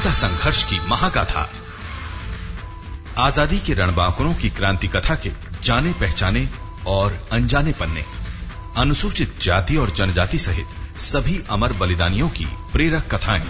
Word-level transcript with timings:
स्वाधीनता 0.00 0.12
संघर्ष 0.18 0.62
की 0.64 0.78
महागाथा। 0.88 1.48
आज़ादी 3.18 3.58
के 3.58 3.74
रणबांकुरों 3.74 4.32
की 4.34 4.50
क्रांति 4.50 4.88
कथा 4.88 5.14
के 5.14 5.30
जाने 5.64 5.92
पहचाने 5.92 6.46
और 6.86 7.18
अनजाने 7.32 7.72
पन्ने, 7.72 8.04
अनुसूचित 8.76 9.34
जाति 9.42 9.76
और 9.76 9.90
जनजाति 9.90 10.38
सहित 10.38 11.00
सभी 11.02 11.40
अमर 11.50 11.72
बलिदानियों 11.72 12.28
की 12.30 12.46
प्रेरक 12.72 13.14
कथाएँ। 13.14 13.44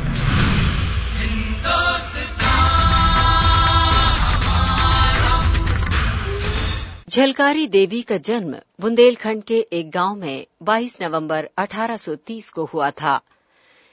झलकारी 7.09 7.67
देवी 7.69 8.03
का 8.03 8.17
जन्म 8.17 8.55
बुंदेलखंड 8.81 9.43
के 9.45 9.67
एक 9.73 9.91
गाँव 9.91 10.17
में 10.17 10.47
22 10.63 10.97
नवंबर 11.03 11.49
1830 11.59 12.51
को 12.51 12.65
हुआ 12.65 12.91
था। 12.91 13.21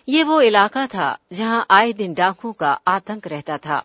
ये 0.07 0.23
वो 0.23 0.41
इलाका 0.41 0.85
था 0.87 1.17
जहाँ 1.33 1.65
आए 1.71 1.93
दिन 1.93 2.13
डाकुओं 2.13 2.53
का 2.53 2.71
आतंक 2.87 3.27
रहता 3.27 3.57
था। 3.57 3.83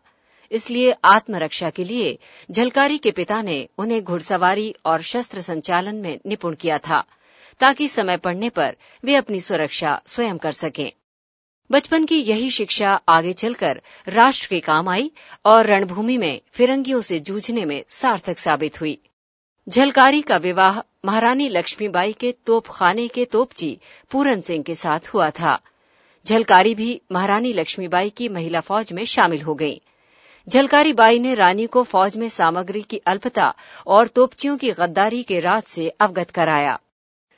इसलिए 0.51 0.95
आत्मरक्षा 1.05 1.70
के 1.70 1.84
लिए 1.84 2.19
झलकारी 2.51 2.98
के 2.98 3.11
पिता 3.11 3.41
ने 3.42 3.69
उन्हें 3.78 4.03
घुड़सवारी 4.05 4.75
और 4.87 5.03
शस्त्र 5.03 5.41
संचालन 5.41 5.95
में 5.95 6.19
निपुण 6.27 6.55
किया 6.55 6.78
था, 6.78 7.05
ताकि 7.61 7.89
समय 7.89 8.17
पड़ने 8.17 8.48
पर 8.48 8.77
वे 9.05 9.15
अपनी 9.15 9.41
सुरक्षा 9.41 10.00
स्वयं 10.06 10.39
कर 10.39 10.53
सकें। 10.53 10.93
बचपन 11.70 12.05
की 12.05 12.20
यही 12.20 12.50
शिक्षा 12.50 13.00
आगे 13.09 13.33
चलकर 13.33 13.81
राष्ट्र 14.09 14.47
के 14.47 14.61
काम 14.61 14.89
आई 14.89 15.11
और 15.45 15.67
रणभूमि 15.67 16.19
में 16.19 16.41
फिरंगियों 16.53 17.00
से 17.00 17.19
जूझने 17.20 17.65
में 17.65 17.83
सार्थक 17.89 18.39
साबित 18.39 18.81
हुई। 18.81 18.98
झलकारी 19.69 20.23
का 20.23 20.37
विवाह 20.37 20.81
महारानी 21.05 21.48
लक्ष्मीबाई 21.48 22.12
के 22.12 22.33
तोपखाने 22.47 23.09
के 23.09 23.25
तोपची 23.25 23.78
पूरन 24.11 24.41
सिंह 24.41 24.62
के 24.62 24.75
साथ 24.75 25.09
हुआ 25.09 25.31
था। 25.31 25.61
झलकारी 26.27 26.75
भी 26.75 27.01
महारानी 27.12 27.53
लक्ष्मीबाई 27.53 28.11
की 28.11 28.28
महिला 28.28 28.61
फौज 28.61 28.92
में 28.92 29.05
शामिल 29.05 29.42
हो 29.42 29.55
गई। 29.55 29.81
झलकारी 30.48 30.92
बाई 30.92 31.19
ने 31.19 31.34
रानी 31.34 31.67
को 31.67 31.83
फौज 31.83 32.17
में 32.17 32.28
सामग्री 32.28 32.83
की 32.83 32.97
अल्पता 32.97 33.55
और 33.87 34.06
तोपचियों 34.06 34.56
की 34.56 34.70
गद्दारी 34.70 35.23
के 35.23 35.41
राज 35.41 35.62
से 35.62 35.89
अवगत 35.89 36.31
कराया। 36.31 36.78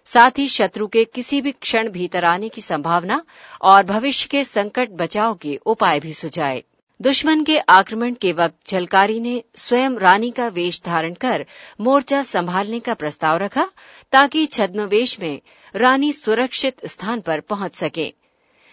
साथ 0.07 0.39
ही 0.39 0.49
शत्रु 0.49 0.87
के 0.87 1.05
किसी 1.05 1.41
भी 1.41 1.53
क्षण 1.53 1.89
भीतर 1.89 2.25
आने 2.25 2.49
की 2.49 2.61
संभावना 2.61 3.23
और 3.63 3.83
भविष्य 3.83 4.29
के 4.31 4.45
संकट 4.45 4.91
बचाव 4.91 5.35
के 5.35 5.57
उपाय 5.67 6.01
भी 6.01 6.15
सुझाए। 6.15 6.63
दुश्मन 7.01 7.45
के 7.45 7.59
आक्रमण 7.59 8.15
के 8.15 8.33
वक्त 8.33 8.69
झलकारी 8.69 9.21
ने 9.21 9.43
स्वयं 9.55 9.97
रानी 9.99 10.31
का 10.31 10.49
वेश 10.49 10.81
धारण 10.87 11.15
कर 11.15 11.47
मोर्चा 11.81 12.23
संभालने 12.23 12.81
का 12.81 12.95
प्रस्ताव 12.95 13.37
रखा 13.37 13.69
ताकि 14.13 14.47
छद्मवेश 14.47 15.21
में 15.21 15.41
रानी 15.77 16.13
सुरक्षित 16.13 16.87
स्थान 16.87 17.21
पर 17.21 17.41
पहुँच 17.41 17.75
सके। 17.75 18.24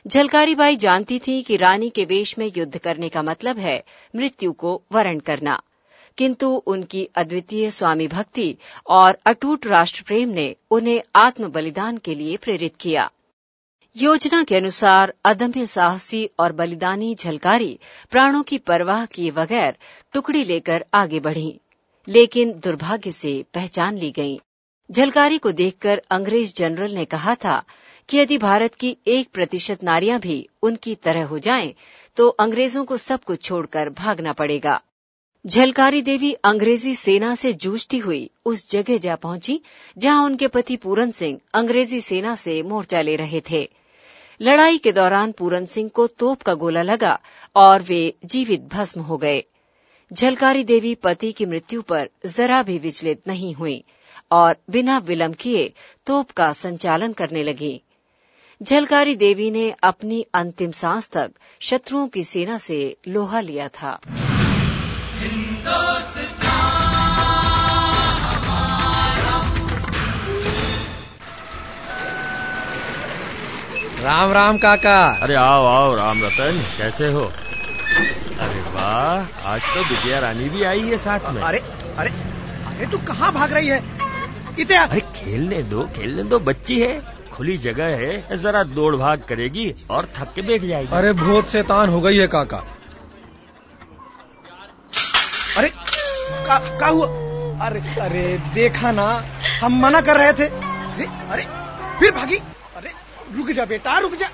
झलकारी 0.08 0.56
बाई 0.56 0.76
जानती 0.76 1.20
थी 1.20 1.42
कि 1.42 1.58
रानी 1.58 1.90
के 1.90 2.06
वेश 2.06 2.38
में 2.38 2.52
युद्ध 2.58 2.78
करने 2.78 3.10
का 3.10 3.22
मतलब 3.22 3.58
है 3.58 3.84
मृत्यु 4.16 4.52
को 4.52 4.82
वरण 4.92 5.20
करना। 5.20 5.62
किंतु 6.18 6.48
उनकी 6.68 7.04
अद्वितीय 7.16 7.72
स्वामी 7.72 8.08
भक्ति 8.08 8.56
और 8.88 9.18
अटूट 9.26 9.68
राष्ट्र 9.68 10.04
प्रेम 10.08 10.30
ने 10.30 10.56
उन्हें 10.72 11.02
आत्म 11.16 11.48
बलिदान 11.48 11.98
के 11.98 12.16
लिए 12.16 12.38
प्रेरित 12.38 12.76
किया। 12.80 13.10
योजना 13.96 14.44
के 14.44 14.56
अनुसार 14.56 15.14
अदम्य 15.26 15.66
साहसी 15.66 16.30
और 16.40 16.52
बलिदानी 16.52 17.16
झलकारी 17.16 17.80
प्राणों 18.12 18.44
की 18.44 18.58
परवाह 18.58 19.06
किए 19.06 19.32
बगैर 19.32 19.78
टुकड़ी 20.14 20.44
लेकर 20.44 20.86
आगे 20.94 21.20
बढ़ी, 21.20 21.60
लेकिन 22.08 22.52
दुर्भाग्य 22.54 23.12
से 23.12 23.46
पहचान 23.54 23.98
ली 23.98 24.12
गई। 24.12 24.40
झलकारी 24.90 25.38
को 25.38 25.52
देखकर 25.52 26.02
अंग्रेज़ 26.12 26.54
जनरल 26.54 26.92
ने 26.92 27.06
कहा 27.06 27.36
था 27.36 27.64
कि 28.12 28.18
यदि 28.18 28.38
भारत 28.38 28.76
की 28.76 28.98
एक 29.08 29.28
प्रतिशत 29.34 29.84
नारियाँ 29.84 30.20
भी 30.20 30.48
उनकी 30.64 30.96
तरह 30.96 31.26
हो 31.26 31.40
जाएँ, 31.40 31.74
तो 32.18 32.28
अंग्रेज़ों 32.28 32.84
को 32.86 32.98
सब 32.98 33.24
कुछ 33.24 33.42
छोड़कर 33.42 33.90
भागना 33.90 34.34
पड़ेगा। 34.34 34.82
झलकारी 35.46 36.02
देवी 36.02 36.32
अंग्रेज़ी 36.34 36.96
सेना 36.96 37.36
से 37.36 37.52
जूझती 37.54 37.98
हुई 37.98 38.30
उस 38.46 38.70
जगह 38.72 38.98
जा 38.98 39.16
पहुँची 39.16 39.62
जहाँ 39.98 40.26
उनके 40.26 40.48
पति 40.48 40.76
पूरन 40.76 41.12
सिंह 41.12 41.40
अंग्रेज़ी 41.54 42.02
सेना 42.02 42.36
से 42.36 42.62
मोर्चा 42.64 43.02
ले 43.02 43.16
रहे 43.16 43.42
थे। 43.52 43.70
लड़ाई 44.42 44.78
के 44.78 44.92
दौरान 44.92 45.32
पूरन 45.32 45.66
सिंह 45.66 45.90
को 45.90 46.08
तोप 46.08 46.42
का 46.42 46.54
गोला 46.54 46.82
लगा 46.82 47.20
और 47.56 47.82
वे 47.82 48.02
जीवित 48.26 48.62
भस्म 48.62 49.02
हो 49.02 49.18
गए। 49.18 49.44
झलकारी 50.14 50.64
देवी 50.64 50.96
पति 50.96 51.32
की 51.32 51.46
मृत्यु 51.46 51.82
पर 51.82 52.10
जरा 52.26 52.64
भी 52.64 52.78
विचलित 52.78 53.28
नहीं 53.28 53.54
हुई 53.54 53.84
और 54.32 54.58
बिना 54.70 54.98
विलंब 54.98 55.36
किए 55.36 55.74
तोप 56.06 56.32
का 56.32 56.52
संचालन 56.54 57.14
करने 57.14 57.44
लगी। 57.44 57.82
झलकारी 58.64 59.16
देवी 59.16 59.52
ने 59.52 59.76
अपनी 59.84 60.26
अंतिम 60.34 60.72
सांस 60.72 61.10
तक 61.10 61.32
शत्रुओं 61.62 62.08
की 62.08 62.24
सेना 62.24 62.58
से 62.58 62.98
लोहा 63.08 63.40
लिया 63.40 63.68
था। 63.68 64.00
राम 74.02 74.32
राम 74.32 74.58
काका। 74.58 75.00
अरे 75.22 75.36
आओ 75.36 75.66
आओ 75.66 75.96
राम 75.96 76.24
रतन 76.24 76.76
कैसे 76.78 77.12
हो? 77.12 77.22
अरे 77.22 78.62
वाह 78.62 79.48
आज 79.48 79.66
तो 79.66 79.84
विजया 79.90 80.20
रानी 80.20 80.50
भी 80.50 80.64
आई 80.64 80.82
है 80.82 80.98
साथ 80.98 81.34
में। 81.34 81.42
अरे 81.42 81.60
अरे 81.98 82.10
अरे 82.68 82.86
तू 82.86 82.98
कहाँ 82.98 83.32
भाग 83.34 83.54
रही 83.54 83.68
है? 83.68 83.82
इते 84.60 84.76
आ। 84.76 84.86
अरे 84.86 85.02
खेलने 85.16 85.64
दो 85.64 85.84
खेलने 85.96 86.24
दो 86.24 86.40
बच्ची 86.40 86.80
है। 86.82 87.21
खुली 87.42 87.58
जगह 87.58 87.86
है 87.86 88.38
जरा 88.42 88.64
दौड़ 88.64 88.96
भाग 88.96 89.22
करेगी 89.30 89.64
और 89.90 90.08
थक 90.18 90.34
के 90.34 90.42
बैठ 90.42 90.62
जाएगी। 90.62 90.96
अरे 90.96 91.14
बहुत 91.14 91.50
शैतान 91.50 91.90
हो 91.90 92.02
गई 92.02 92.18
है 92.18 92.28
काका। 92.28 92.58
अरे 95.58 95.70
का, 95.70 96.58
का 96.80 96.88
हुआ? 96.88 97.08
अरे 97.68 97.82
अरे 98.02 98.38
देखा 98.54 98.92
ना 98.92 99.08
हम 99.62 99.82
मना 99.82 100.02
कर 100.02 100.18
रहे 100.18 100.34
थे। 100.34 100.48
अरे 100.50 101.08
अरे 101.30 101.48
फिर 102.00 102.12
भागी। 102.12 102.38
अरे 102.76 102.94
रुक 103.36 103.52
जा 103.52 103.66
बेटा 103.66 103.98
रुक 104.00 104.16
जा। 104.16 104.28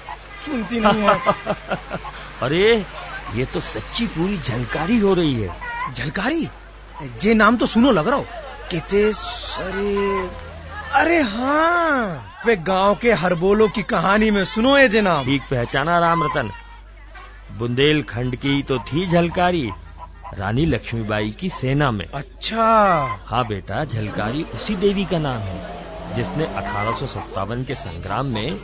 सुनती 0.45 0.79
नहीं 0.79 1.01
है। 1.01 1.17
अरे 2.43 2.85
ये 3.35 3.45
तो 3.45 3.61
सच्ची 3.61 4.07
पूरी 4.07 4.37
झलकारी 4.37 4.99
हो 4.99 5.13
रही 5.13 5.41
है। 5.41 5.93
झलकारी 5.93 6.49
जे 7.21 7.33
नाम 7.33 7.57
तो 7.57 7.65
सुनो 7.65 7.91
लग 7.91 8.07
रहा 8.07 8.17
हो। 8.17 8.25
किते 8.71 9.11
अरे 9.63 10.29
अरे 10.93 11.21
हाँ 11.21 12.26
वे 12.45 12.55
गाँव 12.57 12.95
के 12.95 13.11
हरबोलो 13.13 13.67
की 13.67 13.81
कहानी 13.81 14.29
में 14.31 14.43
सुनो 14.45 14.77
ये 14.77 14.87
जे 14.89 15.01
नाम 15.01 15.25
ठीक 15.25 15.41
पहचाना 15.41 15.97
राम 15.99 16.23
रतन। 16.23 16.49
बुंदेलखंड 17.57 18.35
की 18.35 18.61
तो 18.63 18.77
थी 18.79 19.05
झलकारी 19.07 19.69
रानी 20.33 20.65
लक्ष्मीबाई 20.65 21.29
की 21.31 21.49
सेना 21.49 21.89
में। 21.91 22.05
अच्छा। 22.05 22.65
हाँ 23.27 23.45
बेटा 23.47 23.83
झलकारी 23.85 24.43
उसी 24.55 24.75
देवी 24.75 25.05
का 25.05 25.19
नाम 25.19 25.39
है 25.39 26.13
जिसने 26.15 26.45
अठारह 26.45 26.91
सौ 26.91 27.05
सत्तावन 27.05 27.63
के 27.63 27.75
संग्राम 27.75 28.25
में 28.25 28.55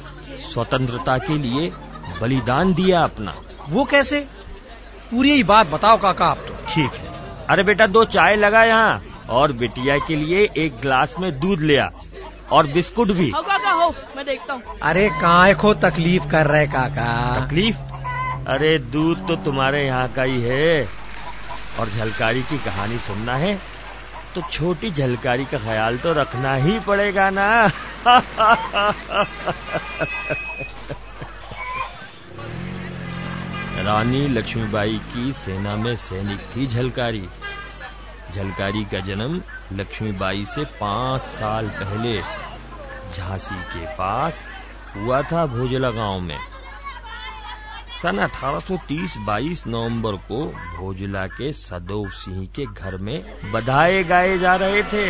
स्वतंत्रता 0.43 1.17
के 1.17 1.37
लिए 1.37 1.69
बलिदान 2.21 2.73
दिया 2.73 3.01
अपना। 3.01 3.35
वो 3.69 3.85
कैसे? 3.85 4.19
पूरी 5.11 5.31
ही 5.31 5.43
बात 5.43 5.67
बताओ 5.67 5.97
काका 5.97 6.25
आप 6.25 6.45
तो। 6.47 6.57
ठीक 6.69 6.91
है। 6.91 7.11
अरे 7.49 7.63
बेटा 7.63 7.87
दो 7.87 8.05
चाय 8.07 8.35
लगा 8.35 8.63
यहाँ 8.63 9.01
और 9.29 9.51
बिटिया 9.53 9.97
के 9.97 10.15
लिए 10.15 10.49
एक 10.57 10.79
गिलास 10.81 11.15
में 11.19 11.31
दूध 11.39 11.59
लिया 11.61 11.89
और 12.51 12.67
बिस्कुट 12.67 13.11
भी। 13.11 13.29
हो 13.29 13.41
काका 13.41 13.71
हो 13.71 13.95
मैं 14.15 14.25
देखता 14.25 14.53
हूँ। 14.53 14.63
अरे 14.81 15.09
काय 15.09 15.53
को 15.53 15.73
तकलीफ़ 15.73 16.27
कर 16.27 16.47
रहे 16.47 16.67
काका? 16.67 17.39
तकलीफ़? 17.39 17.77
अरे 18.47 18.79
दूध 18.79 19.27
तो 19.27 19.35
तुम्हारे 19.35 19.85
यहाँ 19.85 20.09
का 20.09 20.23
ही 20.23 20.41
है। 20.41 20.89
और 21.79 21.89
झलकारी 21.89 22.41
की 22.41 22.57
कहानी 22.57 22.97
सुनना 22.97 23.35
है 23.35 23.59
तो 24.35 24.41
छोटी 24.41 24.91
झलकारी 24.91 25.45
का 25.45 25.57
ख्याल 25.57 25.97
तो 25.97 26.13
रखना 26.13 26.55
ही 26.55 26.79
पड़ेगा 26.79 27.29
ना। 27.29 27.71
रानी 33.85 34.27
लक्ष्मीबाई 34.27 35.01
की 35.13 35.33
सेना 35.33 35.75
में 35.75 35.95
सैनिक 35.95 36.39
थी 36.39 36.67
झलकारी। 36.67 37.23
झलकारी 38.35 38.83
का 38.85 38.99
जन्म 38.99 39.41
लक्ष्मीबाई 39.73 40.45
से 40.45 40.63
पाँच 40.79 41.21
साल 41.29 41.67
पहले 41.81 42.21
झांसी 43.15 43.55
के 43.73 43.85
पास 43.95 44.43
हुआ 44.95 45.21
था 45.21 45.45
भोजला 45.45 45.89
गाँव 45.91 46.19
में। 46.19 46.37
सन 48.01 48.19
1830-22 48.19 49.65
नवंबर 49.67 50.15
को 50.29 50.45
भोजला 50.77 51.25
के 51.27 51.51
सदोव 51.53 52.09
सिंह 52.11 52.45
के 52.55 52.65
घर 52.65 52.97
में 52.97 53.51
बधाए 53.51 54.03
गाए 54.03 54.37
जा 54.37 54.55
रहे 54.55 54.83
थे। 54.83 55.07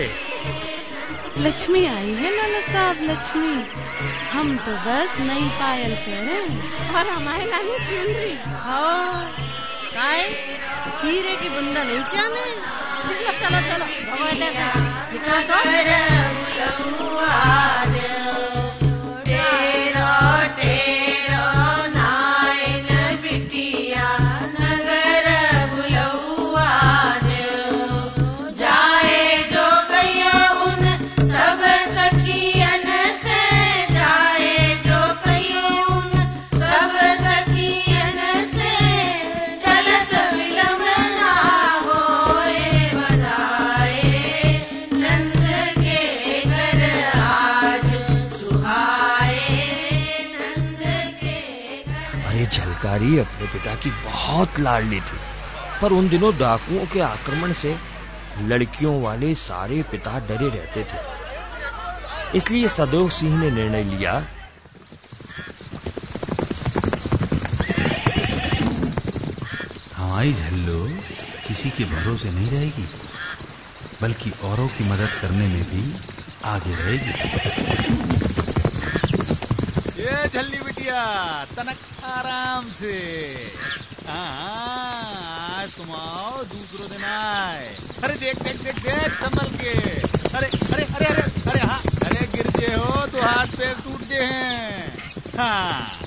लक्ष्मी 1.38 1.86
आई 1.86 2.12
है 2.14 2.36
नाना 2.38 2.60
साहब 2.62 2.98
लक्ष्मी। 3.02 3.54
हम 4.32 4.56
तो 4.58 4.72
बस 4.86 5.18
नई 5.20 5.48
पायल 5.60 5.96
पहने 5.96 6.40
और 6.98 7.10
हमारे 7.10 7.46
नानी 7.46 7.78
चुनरी। 7.86 8.34
हाँ 8.60 9.32
काय 9.96 10.22
हीरे 11.02 11.36
की 11.36 11.50
बुंदा 11.50 11.84
नहीं 11.84 12.04
चाने 12.04 12.46
चलो 13.74 13.86
चलो 15.16 15.64
चलो 16.58 18.23
की 53.84 53.90
बहुत 53.90 54.60
लाडली 54.60 55.00
थी। 55.00 55.18
पर 55.82 55.92
उन 55.92 56.10
दिनों 56.10 56.38
डाकुओं 56.38 56.86
के 56.86 57.00
आक्रमण 57.00 57.54
से 57.54 57.76
लड़कियों 58.42 59.02
वाले 59.02 59.36
सारे 59.36 59.82
पिता 59.84 60.20
डरे 60.20 60.50
रहते 60.50 60.84
थे। 60.84 61.14
इसलिए 62.38 62.70
सदैव 62.70 63.10
सिंह 63.10 63.38
ने 63.40 63.52
निर्णय 63.52 63.84
लिया 63.84 64.14
हमारी 69.98 70.34
झल्लो 70.34 70.84
किसी 71.48 71.70
के 71.70 71.86
भरोसे 71.86 72.32
नहीं 72.32 72.50
रहेगी, 72.50 72.88
बल्कि 74.02 74.32
औरों 74.44 74.68
की 74.68 74.84
मदद 74.84 75.10
करने 75.22 75.48
में 75.48 75.64
भी 75.64 75.84
आगे 76.46 76.76
रहेगी। 76.76 78.33
ये 79.98 80.28
झल्ली 80.34 80.60
बिटिया, 80.60 81.02
तनक 81.46 82.04
आराम 82.04 82.70
से। 82.70 82.94
आज 84.10 85.70
तुम 85.72 85.92
आओ, 85.96 86.44
दूसरो 86.44 86.88
दिन 86.88 87.04
आए। 87.04 87.68
अरे 88.04 88.16
देख 88.16 88.42
देख 88.44 88.62
देख 88.62 88.80
देख, 88.80 89.14
संभल 89.14 89.48
के। 89.58 89.74
अरे 90.38 90.48
अरे 90.48 90.84
अरे 90.84 91.06
अरे 91.06 91.22
अरे 91.22 91.60
हाँ। 91.60 91.80
अरे 92.06 92.28
गिरते 92.28 92.74
हो 92.74 93.08
तो 93.08 93.22
हाथ 93.22 93.48
पैर 93.58 93.76
टूटते 93.84 94.16
हैं। 94.16 95.14
हाँ। 95.38 96.00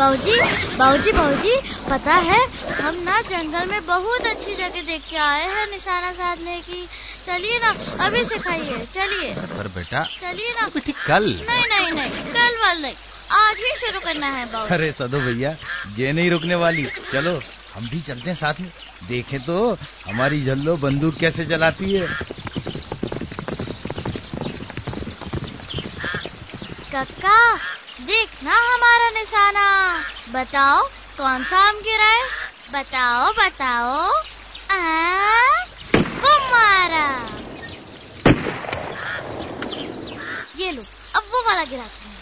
बाबूजी 0.00 0.36
बाबूजी 0.78 1.12
बाबूजी 1.12 1.54
पता 1.88 2.14
है 2.28 2.40
हम 2.80 2.94
ना 3.08 3.20
जंगल 3.30 3.66
में 3.70 3.84
बहुत 3.86 4.26
अच्छी 4.26 4.54
जगह 4.54 4.82
देख 4.90 5.02
के 5.10 5.16
आए 5.24 5.46
हैं 5.54 5.66
निशाना 5.70 6.12
साधने 6.20 6.58
की। 6.68 6.80
चलिए 7.26 7.58
ना 7.64 7.70
अभी 8.06 8.24
सिखाइए 8.24 8.86
चलिए। 8.94 9.34
पर 9.56 9.68
बेटा। 9.74 10.02
चलिए 10.20 10.52
ना। 10.60 10.66
बेटी 10.74 10.92
कल। 11.06 11.24
नहीं 11.50 11.66
नहीं 11.72 11.90
नहीं 11.92 12.10
कल 12.34 12.56
वाल 12.62 12.80
नहीं 12.82 12.94
आज 13.40 13.56
ही 13.58 13.74
शुरू 13.80 14.00
करना 14.04 14.30
है 14.36 14.44
बाबू 14.52 14.74
अरे 14.74 14.90
सदो 14.92 15.20
भैया 15.26 15.56
ये 15.98 16.12
नहीं 16.12 16.30
रुकने 16.30 16.54
वाली। 16.64 16.86
चलो 17.12 17.40
हम 17.74 17.88
भी 17.88 18.00
चलते 18.00 18.30
हैं 18.30 18.36
साथ 18.36 18.60
में। 18.60 18.70
देखें 19.08 19.38
तो 19.44 19.58
हमारी 20.06 20.44
झल्लो 20.44 20.76
बंदूक 20.86 21.18
कैसे 21.18 21.44
चलाती 21.46 21.92
है। 21.92 22.06
कक्का 26.94 27.36
देखना 28.00 28.54
हमारा 28.74 29.10
निशाना। 29.10 29.64
बताओ, 30.28 30.82
कौन 31.16 31.44
सा 31.44 31.58
आम 31.58 31.76
गिरा 31.78 32.04
है? 32.04 32.24
बताओ 32.72 33.32
बताओ। 33.32 34.12
मारा 36.50 37.06
ये 40.58 40.70
लो, 40.72 40.82
अब 41.16 41.22
वो 41.32 41.42
वाला 41.46 41.64
गिराते 41.64 42.08
हैं। 42.08 42.18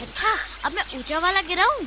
अच्छा 0.00 0.36
अब 0.64 0.72
मैं 0.72 0.84
ऊँचा 0.98 1.18
वाला 1.18 1.40
गिराऊं? 1.40 1.84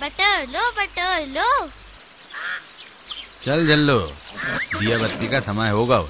बटर 0.00 0.46
लो 0.46 0.70
बटर 0.70 1.26
लो। 1.26 1.68
चल 3.44 3.66
जल्लो, 3.66 3.98
दिया 4.78 4.98
बत्ती 4.98 5.28
का 5.28 5.40
समय 5.40 5.70
होगा। 5.70 6.02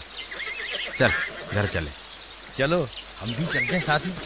चल, 0.99 1.13
घर 1.53 1.67
चले। 1.67 2.01
चलो 2.56 2.88
हम 3.20 3.34
भी 3.34 3.46
चलते 3.46 3.60
हैं 3.60 3.81
साथ 3.81 4.00
में 4.06 4.16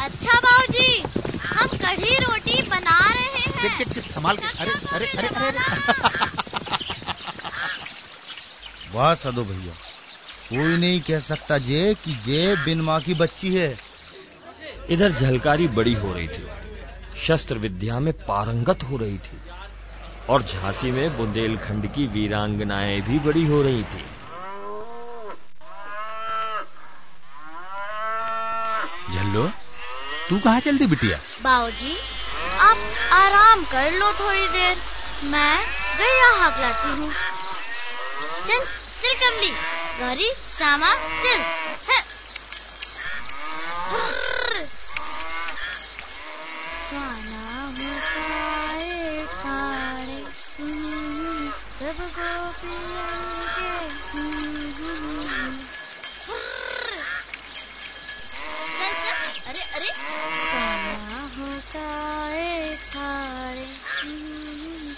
अच्छा 0.00 0.38
बाबूजी 0.38 1.02
हम 1.38 1.66
कढ़ी 1.66 2.14
रोटी 2.14 2.62
बना 2.62 3.12
रहे 3.12 3.22
हैं। 3.22 3.78
देख 3.78 3.88
देख 3.88 4.04
देख, 4.04 4.12
संभाल 4.12 4.36
के। 4.36 4.58
अरे 4.58 4.70
अरे 4.70 5.06
अरे 5.06 5.28
अरे, 5.28 5.28
अरे। 5.28 5.58
वाह 8.92 9.14
सदो 9.14 9.44
भैया। 9.44 9.74
कोई 10.50 10.76
नहीं 10.76 11.00
कह 11.00 11.20
सकता 11.20 11.58
जे 11.58 11.96
कि 12.04 12.14
जे 12.14 12.56
बिन 12.56 12.80
माँ 12.80 13.00
की 13.00 13.14
बच्ची 13.14 13.54
है। 13.54 13.78
इधर 14.90 15.12
झलकारी 15.12 15.68
बड़ी 15.68 15.94
हो 15.94 16.12
रही 16.12 16.28
थी। 16.28 16.46
शस्त्र 17.26 17.58
विद्या 17.58 18.00
में 18.00 18.14
पारंगत 18.14 18.82
हो 18.82 18.96
रही 18.96 19.18
थी। 19.18 19.40
और 20.28 20.42
झांसी 20.42 20.90
में 20.90 21.16
बुंदेलखंड 21.16 21.94
की 21.94 22.06
वीरांगनाएँ 22.06 23.00
भी 23.00 23.18
बड़ी 23.18 23.46
हो 23.46 23.62
रही 23.62 23.82
थी। 23.82 24.04
झल्लो 29.28 29.48
तू 30.28 30.38
कहाँ 30.38 30.60
चलती 30.60 30.86
बिटिया? 30.86 31.18
बाबूजी 31.42 31.94
आप 32.60 32.78
आराम 33.12 33.64
कर 33.64 33.92
लो 33.92 34.12
थोड़ी 34.12 34.48
देर। 34.48 34.78
मैं 35.24 35.56
गैया 35.98 36.30
हकलाती 36.44 36.88
हूँ। 36.88 37.12
चल 38.46 38.64
चल 39.02 39.14
कमली। 39.22 39.52
गौरी, 40.00 40.30
श्यामा, 40.56 40.94
चल। 40.94 41.44
सब 51.78 51.98
गोपियन 52.14 53.37
मुकाए 61.77 62.77
खाने, 62.77 63.65
हम्म, 64.03 64.95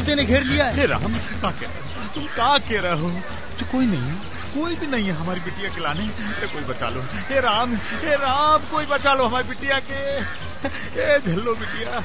चीते 0.00 0.14
ने 0.14 0.24
घेर 0.24 0.42
लिया 0.42 0.66
है। 0.66 0.86
राम 0.86 1.12
का 1.42 1.50
कह 1.50 1.66
रहे 1.66 2.08
तुम 2.14 2.24
का 2.26 2.58
कह 2.58 2.80
रहे 2.80 3.00
हो? 3.00 3.10
तो 3.58 3.66
कोई 3.72 3.86
नहीं 3.86 4.02
है 4.02 4.14
कोई 4.54 4.74
भी 4.74 4.86
नहीं 4.86 5.06
है 5.06 5.12
हमारी 5.12 5.40
बिटिया 5.40 5.70
के 5.70 5.80
लाने। 5.80 6.06
तो 6.40 6.46
कोई 6.48 6.62
बचा 6.62 6.88
लो। 6.88 7.00
हे 7.30 7.40
राम 7.40 7.74
हे 7.74 8.14
राम 8.16 8.62
कोई 8.70 8.86
बचा 8.86 9.12
लो 9.14 9.26
हमारी 9.26 9.48
बिटिया 9.48 9.78
के। 9.80 9.98
ए 11.00 11.18
झल्लो 11.26 11.54
बिटिया। 11.54 12.02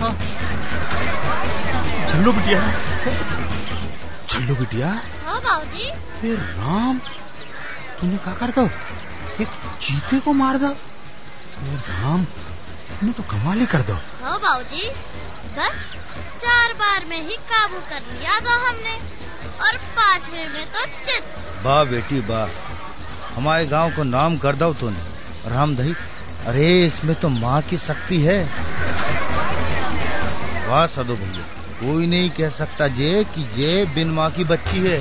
हाँ। 0.00 0.12
झल्लो 2.08 2.32
बिटिया। 2.32 2.60
झल्लो 4.30 4.54
बिटिया? 4.54 4.88
हाँ 5.26 5.40
बाबूजी। 5.40 5.90
फिर 6.20 6.38
राम 6.38 6.98
तूने 8.00 8.16
क्या 8.16 8.34
कर 8.34 8.50
दो? 8.50 8.66
एक 9.42 9.48
चीते 9.80 10.20
को 10.20 10.32
मार 10.32 10.58
दो। 10.58 10.68
हे 11.60 11.76
राम 11.76 12.24
तूने 12.24 13.12
तो 13.12 13.22
कमाल 13.22 13.58
ही 13.58 13.66
कर 13.66 13.82
दो। 13.82 13.94
हाँ 13.94 14.38
बाबूजी। 14.38 14.90
बस। 15.58 15.97
चार 16.38 16.72
बार 16.74 17.04
में 17.04 17.18
ही 17.18 17.36
काबू 17.50 17.78
कर 17.90 18.02
लिया 18.12 18.38
था 18.40 18.54
हमने, 18.68 18.94
और 19.58 19.76
पांचवे 19.96 20.46
में 20.48 20.64
तो 20.66 20.84
चित 21.04 21.64
वाह 21.64 21.82
बेटी 21.84 22.20
वाह 22.28 23.36
हमारे 23.36 23.66
गाँव 23.66 23.90
को 23.90 24.02
नाम 24.04 24.36
कर 24.38 24.56
दो 24.56 24.72
तूने 24.74 25.50
राम 25.50 25.76
दही। 25.76 25.94
अरे, 26.46 26.86
इसमें 26.86 27.14
तो 27.20 27.28
माँ 27.30 27.60
की 27.62 27.78
शक्ति 27.78 28.20
है। 28.22 28.42
वाह 30.68 30.86
सदो 30.86 31.14
भैया, 31.14 31.44
कोई 31.80 32.06
नहीं 32.06 32.30
कह 32.30 32.50
सकता 32.50 32.88
जे 32.90 33.24
कि 33.34 33.42
जे 33.54 33.84
बिन 33.94 34.10
माँ 34.10 34.30
की 34.30 34.44
बच्ची 34.44 34.80
है। 34.80 34.98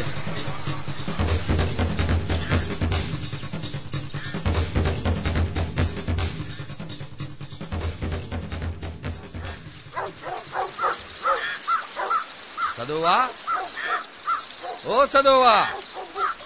सदोवा 15.08 15.56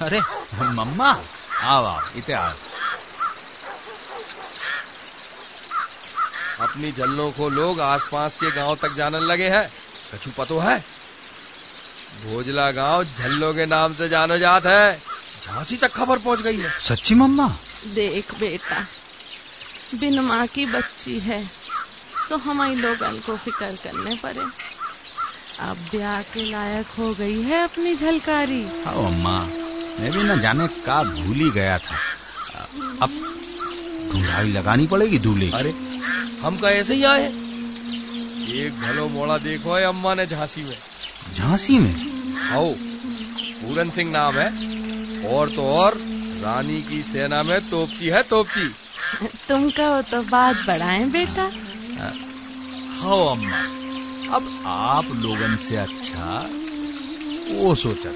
अरे 0.01 0.21
मम्मा 0.73 1.11
आओ 1.63 1.99
इते 2.17 2.33
आओ 2.33 2.53
अपनी 6.61 6.91
जल्लों 6.91 7.31
को 7.31 7.49
लोग 7.49 7.79
आसपास 7.81 8.35
के 8.37 8.49
गाँव 8.51 8.75
तक 8.81 8.93
जानने 8.95 9.19
लगे 9.21 9.47
हैं। 9.49 9.67
कछु 10.13 10.31
पतो 10.37 10.57
है? 10.59 10.77
भोजला 12.23 12.69
गाँव 12.71 13.03
झल्लो 13.03 13.53
के 13.53 13.65
नाम 13.65 13.93
से 13.93 14.09
जानो 14.09 14.37
जात 14.37 14.65
है। 14.65 14.97
झांसी 15.43 15.77
तक 15.77 15.91
खबर 15.93 16.19
पहुँच 16.19 16.41
गई 16.41 16.57
है। 16.57 16.69
सच्ची 16.87 17.15
मम्मा? 17.15 17.47
देख 17.95 18.33
बेटा 18.39 18.85
बिन 19.99 20.19
माँ 20.19 20.45
की 20.47 20.65
बच्ची 20.65 21.19
है 21.19 21.43
तो 22.29 22.37
हमारी 22.39 22.75
लोगन 22.75 23.19
को 23.25 23.35
फ़िक्र 23.37 23.75
करने 23.83 24.15
पड़े। 24.15 24.45
अब 25.61 25.77
ब्याह 25.91 26.21
के 26.33 26.43
लायक 26.51 26.87
हो 26.99 27.13
गई 27.13 27.41
है 27.41 27.63
अपनी 27.63 27.95
झलकारी। 27.95 28.61
हाँ 28.85 28.93
अम्मा 29.05 29.37
मैं 29.99 30.11
भी 30.11 30.23
न 30.23 30.39
जाने 30.39 30.67
का 30.85 31.01
भूल 31.03 31.35
ही 31.35 31.49
गया 31.49 31.77
था। 31.77 31.97
अब 33.01 33.09
ढूंढाई 34.11 34.51
लगानी 34.51 34.87
पड़ेगी 34.87 35.19
दूल्हे 35.19 35.49
अरे 35.51 35.69
हम 36.43 36.57
का 36.61 36.69
ऐसे 36.69 36.95
ही 36.95 37.03
आए 37.03 37.27
एक 38.55 38.79
भलो 38.81 39.07
मोड़ा 39.09 39.37
देखो 39.37 39.73
है 39.73 39.83
अम्मा 39.83 40.13
ने 40.13 40.25
झांसी 40.27 40.63
में। 40.63 40.77
झांसी 41.35 41.77
में? 41.77 41.93
आओ 42.51 42.69
पूरन 43.61 43.89
सिंह 43.89 44.11
नाम 44.11 44.35
है 44.35 44.47
और 45.35 45.49
तो 45.49 45.67
और 45.71 45.97
रानी 46.43 46.81
की 46.81 47.01
सेना 47.01 47.43
में 47.43 47.59
तोपती 47.69 48.07
है 48.07 48.23
तोपती। 48.23 48.67
तुम 49.49 49.69
कहो 49.69 50.01
तो 50.01 50.21
बात 50.23 50.55
बढ़ाएँ 50.67 51.05
बेटा। 51.09 51.43
हाँ 53.01 53.19
अम्मा। 53.31 53.61
अब 54.33 54.63
आप 54.67 55.05
लोगन 55.11 55.55
से 55.57 55.75
अच्छा 55.75 56.47
वो 57.49 57.75
सोचा 57.75 58.09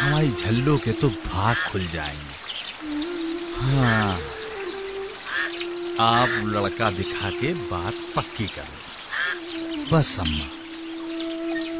हमारी 0.00 0.32
झल्लो 0.32 0.78
के 0.78 0.92
तो 0.92 1.08
भाग 1.08 1.56
खुल 1.56 1.86
जाएँगे। 1.86 2.34
हाँ 3.58 4.14
आप 6.00 6.28
लड़का 6.46 6.90
दिखा 6.90 7.30
के 7.30 7.54
बात 7.54 7.94
पक्की 8.16 8.46
करो। 8.46 8.76
बस 9.90 10.20
अम्मा, 10.20 10.48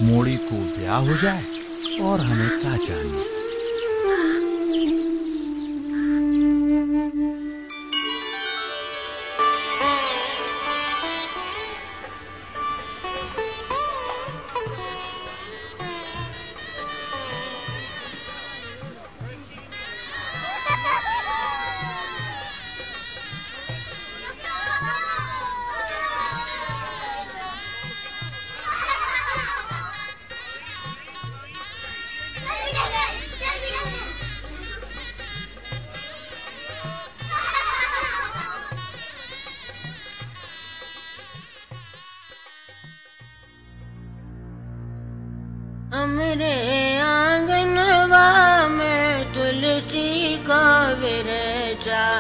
मोड़ी 0.03 0.37
को 0.37 0.79
ब्याह 0.79 0.99
हो 0.99 1.17
जाए 1.17 1.45
और 2.01 2.21
हमें 2.21 2.61
क्या 2.61 2.77
चाहिए? 2.77 3.40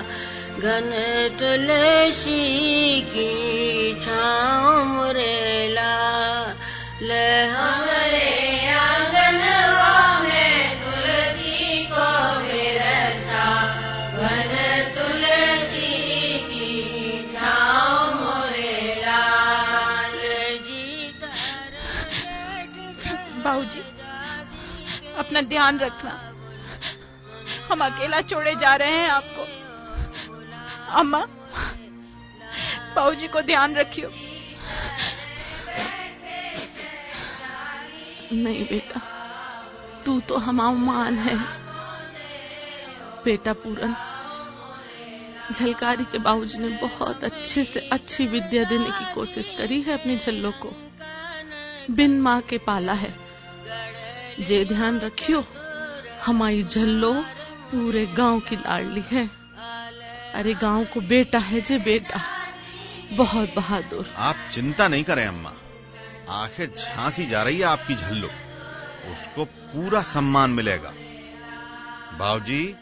घन 0.00 0.90
तुलसी 1.38 2.42
की 3.12 3.30
छाँव 4.04 4.84
मुरेला 4.84 5.92
हमरे 7.50 8.30
में 10.22 10.80
तुलसी 10.80 11.84
को 11.84 12.08
घन 14.20 14.52
तुलसी 14.96 15.92
की 16.48 16.72
छाँव 17.34 18.14
मुरेला 18.14 19.20
बाबूजी 23.44 23.82
अपना 25.18 25.40
ध्यान 25.40 25.78
रखना। 25.78 26.12
हम 27.70 27.84
अकेला 27.84 28.20
छोड़े 28.20 28.54
जा 28.54 28.74
रहे 28.74 28.90
हैं 28.90 29.08
आपको। 29.08 29.59
अम्मा 30.90 31.26
बाबूजी 32.96 33.28
को 33.28 33.40
ध्यान 33.40 33.74
रखियो। 33.74 34.08
नहीं 38.32 38.64
बेटा, 38.64 39.00
तू 40.06 40.20
तो 40.20 40.36
हमारा 40.36 40.70
मान 40.70 41.14
है। 41.14 41.36
बेटा 43.24 43.52
पूरन, 43.52 43.96
झलकारी 45.52 46.04
के 46.04 46.18
बाबूजी 46.18 46.58
ने 46.58 46.68
बहुत 46.68 47.24
अच्छे 47.24 47.64
से 47.64 47.80
अच्छी 47.80 48.26
विद्या 48.26 48.64
देने 48.64 48.90
की 48.90 49.14
कोशिश 49.14 49.54
करी 49.58 49.82
है 49.82 49.98
अपनी 50.00 50.16
झल्लो 50.18 50.50
को। 50.50 50.72
बिन 51.90 52.20
माँ 52.20 52.40
के 52.40 52.58
पाला 52.58 52.92
है। 52.92 53.14
जे 54.40 54.64
ध्यान 54.64 55.00
रखियो 55.00 55.44
हमारी 56.26 56.64
झल्लो 56.64 57.12
पूरे 57.64 58.06
गाँव 58.06 58.40
की 58.40 58.56
लाडली 58.56 59.02
है। 59.08 59.39
अरे 60.34 60.54
गाँव 60.54 60.84
को 60.84 61.00
बेटा 61.00 61.38
है 61.38 61.60
जे 61.60 61.78
बेटा। 61.78 62.20
बहुत 63.12 63.54
बहादुर। 63.56 64.14
आप 64.16 64.36
चिंता 64.52 64.88
नहीं 64.88 65.04
करें 65.04 65.26
अम्मा। 65.26 65.52
आखिर 66.28 66.74
झांसी 66.78 67.26
जा 67.26 67.42
रही 67.42 67.58
है 67.58 67.64
आपकी 67.64 67.94
झल्लो। 67.94 68.28
उसको 69.12 69.44
पूरा 69.44 70.02
सम्मान 70.02 70.50
मिलेगा। 70.50 70.92
बाबूजी, 72.18 72.74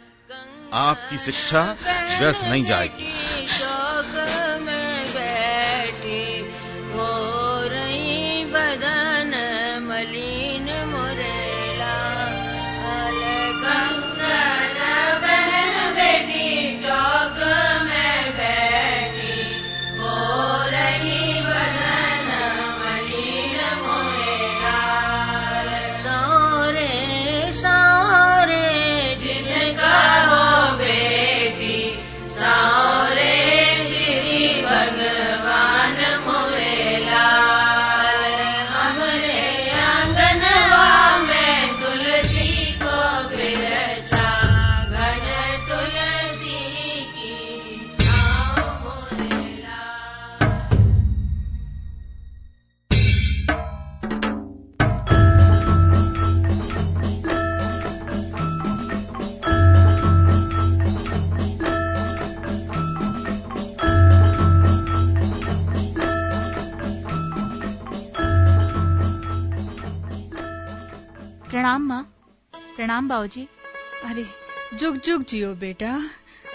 आपकी 0.73 1.19
शिक्षा 1.19 1.77
व्यर्थ 2.19 2.45
नहीं 2.45 2.65
जाएगी। 2.65 3.28
प्रणाम 73.19 73.47
बाबूजी 73.47 73.49
अरे, 74.05 74.27
जुग 74.77 74.97
जुग 74.97 75.25
जियो 75.25 75.55
बेटा, 75.55 76.11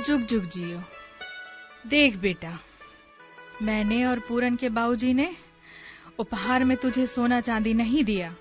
जुग 0.05 0.21
जुग 0.21 0.43
जियो। 0.43 0.83
देख 1.87 2.15
बेटा, 2.15 2.59
मैंने 3.61 4.05
और 4.05 4.19
पूरन 4.19 4.55
के 4.55 4.69
बाबूजी 4.69 5.13
ने 5.13 5.35
उपहार 6.19 6.63
में 6.63 6.77
तुझे 6.77 7.07
सोना 7.07 7.41
चांदी 7.41 7.73
नहीं 7.73 8.03
दिया। 8.03 8.35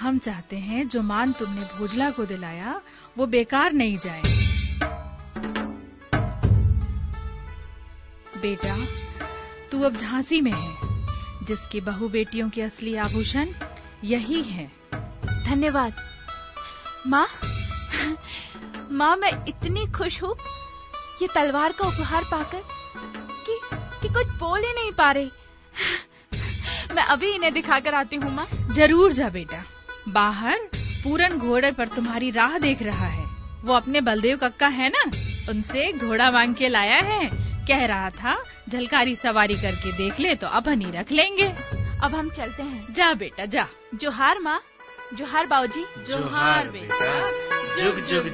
हम 0.00 0.18
चाहते 0.18 0.56
हैं 0.56 0.88
जो 0.88 1.02
मान 1.02 1.32
तुमने 1.32 1.60
भोजला 1.60 2.10
को 2.10 2.24
दिलाया, 2.24 2.82
वो 3.18 3.26
बेकार 3.26 3.72
नहीं 3.72 3.98
जाए। 3.98 4.22
बेटा, 8.42 8.76
तू 9.72 9.82
अब 9.82 9.96
झांसी 9.96 10.40
में 10.40 10.52
है, 10.52 10.76
जिसकी 11.46 11.80
बहु 11.80 12.08
बेटियों 12.08 12.50
के 12.50 12.62
असली 12.62 12.94
आभूषण 12.94 13.48
यही 14.04 14.42
है। 14.42 14.72
धन्यवाद। 15.44 16.09
माँ? 17.06 17.26
माँ 18.90 19.16
मैं 19.16 19.30
इतनी 19.48 19.86
खुश 19.92 20.22
हूँ 20.22 20.34
ये 21.22 21.28
तलवार 21.34 21.72
का 21.72 21.86
उपहार 21.88 22.24
पाकर 22.24 22.62
कि, 23.46 23.58
कि 24.02 24.08
कुछ 24.08 24.26
बोल 24.38 24.58
ही 24.58 24.72
नहीं 24.72 24.92
पा 24.92 25.10
रही। 25.12 25.30
मैं 26.94 27.02
अभी 27.04 27.32
इन्हें 27.34 27.52
दिखाकर 27.54 27.94
आती 27.94 28.16
हूँ 28.16 28.34
माँ। 28.34 28.46
ज़रूर 28.72 29.12
जा 29.12 29.28
बेटा। 29.28 29.62
बाहर 30.08 30.58
पूरन 31.04 31.38
घोड़े 31.38 31.72
पर 31.72 31.88
तुम्हारी 31.88 32.30
राह 32.30 32.58
देख 32.58 32.82
रहा 32.82 33.06
है। 33.06 33.28
वो 33.64 33.74
अपने 33.74 34.00
बलदेव 34.00 34.36
कक्का 34.36 34.68
है 34.68 34.88
ना? 34.88 35.04
उनसे 35.50 35.92
घोड़ा 35.92 36.30
मांग 36.30 36.54
के 36.54 36.68
लाया 36.68 36.96
है। 36.96 37.28
कह 37.68 37.84
रहा 37.86 38.10
था 38.10 38.36
झलकारी 38.68 39.16
सवारी 39.16 39.54
करके 39.54 39.92
देख 39.92 40.20
ले 40.20 40.34
तो 40.34 40.46
अपन 40.46 40.80
ही 40.80 40.90
रख 40.90 41.12
लेंगे। 41.12 41.48
अब 42.02 42.14
हम 42.14 42.30
चलते 42.30 42.62
हैं। 42.62 42.92
जा 42.94 43.12
बेटा 43.14 43.46
जा। 43.46 43.66
जोहार 43.94 44.38
माँ 44.38 44.60
जोहार 45.10 45.46
बाबूजी 45.46 45.84
जोहार 46.06 46.68
बेटा। 46.68 47.06
जुग 47.76 47.96
जुग 48.08 48.26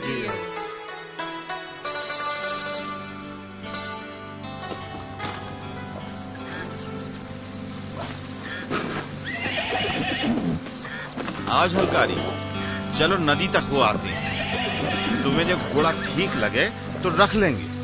आज 11.53 11.75
हलकारी, 11.75 12.17
चलो 12.99 13.17
नदी 13.19 13.49
तक 13.49 13.69
वो 13.71 13.81
आते। 13.83 14.09
तुम्हें 15.23 15.47
जब 15.49 15.73
घोड़ा 15.73 15.93
ठीक 15.93 16.35
लगे 16.37 16.69
तो 17.03 17.09
रख 17.17 17.35
लेंगे। 17.35 17.76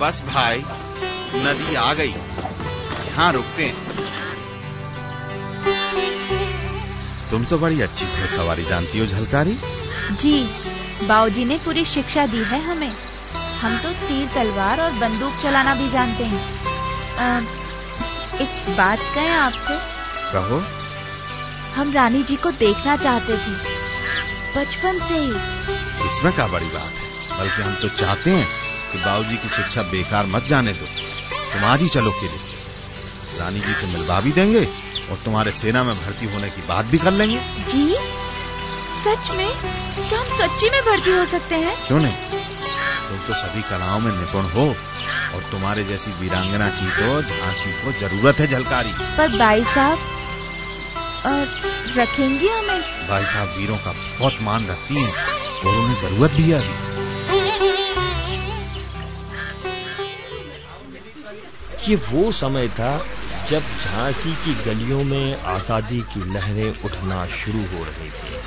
बस 0.00 0.22
भाई 0.26 0.64
नदी 1.34 1.74
आ 1.74 1.92
गई। 1.92 2.14
यहाँ 3.06 3.32
रुकते 3.32 3.64
हैं। 3.64 3.76
तुम 7.30 7.44
तो 7.44 7.58
बड़ी 7.58 7.80
अच्छी 7.80 8.06
घुड़सवारी 8.06 8.64
जानती 8.64 8.98
हो 8.98 9.06
झलकारी। 9.06 9.58
जी 10.12 10.44
बाबूजी 11.06 11.44
ने 11.44 11.58
पूरी 11.58 11.84
शिक्षा 11.84 12.26
दी 12.26 12.36
है 12.36 12.62
हमें। 12.62 12.92
हम 13.60 13.78
तो 13.78 13.92
तीर 13.92 14.28
तलवार 14.34 14.80
और 14.80 14.92
बंदूक 14.92 15.36
चलाना 15.42 15.74
भी 15.74 15.90
जानते 15.90 16.24
हैं। 16.24 16.62
अ, 17.16 17.40
एक 18.40 18.76
बात 18.76 18.98
कहें 18.98 19.30
आपसे। 19.30 19.78
कहो। 20.32 20.66
हम 21.74 21.92
रानी 21.92 22.22
जी 22.22 22.36
को 22.36 22.50
देखना 22.50 22.96
चाहते 22.96 23.32
थे। 23.32 23.76
बचपन 24.56 24.98
से 24.98 25.14
ही। 25.14 25.30
इसमें 26.10 26.32
क्या 26.32 26.46
बड़ी 26.46 26.66
बात 26.66 26.92
है? 26.92 27.38
बल्कि 27.38 27.62
हम 27.62 27.74
तो 27.74 27.88
चाहते 27.88 28.30
हैं 28.30 28.48
कि 28.92 28.98
बाबूजी 28.98 29.36
की 29.36 29.48
शिक्षा 29.48 29.82
बेकार 29.82 30.26
मत 30.26 30.44
जाने 30.44 30.72
दो। 30.72 30.86
तुम 31.52 31.64
आज 31.64 31.80
ही 31.80 31.88
चलो 31.88 32.10
के 32.10 32.26
लिए 32.26 33.38
रानी 33.40 33.60
जी 33.60 33.74
से 33.74 33.86
मिलवा 33.86 34.20
भी 34.20 34.32
देंगे 34.32 34.64
और 35.10 35.16
तुम्हारे 35.24 35.50
सेना 35.50 35.84
में 35.84 35.94
भर्ती 35.96 36.26
होने 36.26 36.48
की 36.48 36.62
बात 36.62 36.84
भी 36.84 36.98
कर 36.98 37.12
लेंगे। 37.12 37.38
जी? 37.68 37.94
सच 39.04 39.30
में? 39.30 39.48
क्या 40.08 40.20
हम 40.20 40.38
सच्ची 40.38 40.70
में 40.70 40.82
भर्ती 40.82 41.10
हो 41.10 41.24
सकते 41.26 41.54
हैं? 41.54 41.86
क्यों 41.86 42.00
नहीं? 42.00 42.42
तुम 43.08 43.18
तो 43.18 43.34
सभी 43.34 43.62
कलाओं 43.62 43.98
में 43.98 44.12
निपुण 44.12 44.42
हो 44.42 44.66
और 45.34 45.42
तुम्हारे 45.50 45.84
जैसी 45.84 46.10
वीरांगना 46.10 46.68
की 46.68 46.86
तो 46.86 47.22
झांसी 47.22 47.72
को 47.72 47.92
ज़रूरत 47.92 48.38
है 48.38 48.46
झलकारी। 48.46 48.92
पर 48.92 49.38
भाई 49.38 49.64
साहब 49.64 49.98
और 51.26 51.48
रखेंगे 51.96 52.48
हमें? 52.48 53.08
भाई 53.08 53.24
साहब 53.24 53.54
वीरों 53.58 53.76
का 53.76 53.92
बहुत 53.92 54.38
मान 54.40 54.66
रखती 54.66 55.02
हैं। 55.02 55.14
और 55.66 55.76
उन्हें 55.76 56.00
ज़रूरत 56.00 56.30
भी 56.30 56.50
है 56.50 56.58
अभी। 56.58 57.05
ये 61.78 61.96
वो 62.10 62.30
समय 62.32 62.68
था 62.68 62.92
जब 63.48 63.66
झांसी 63.78 64.32
की 64.34 64.54
गलियों 64.64 65.02
में 65.04 65.42
आज़ादी 65.46 66.00
की 66.12 66.20
लहरें 66.32 66.82
उठना 66.84 67.26
शुरू 67.34 67.62
हो 67.66 67.84
रही 67.84 68.10
थी। 68.10 68.40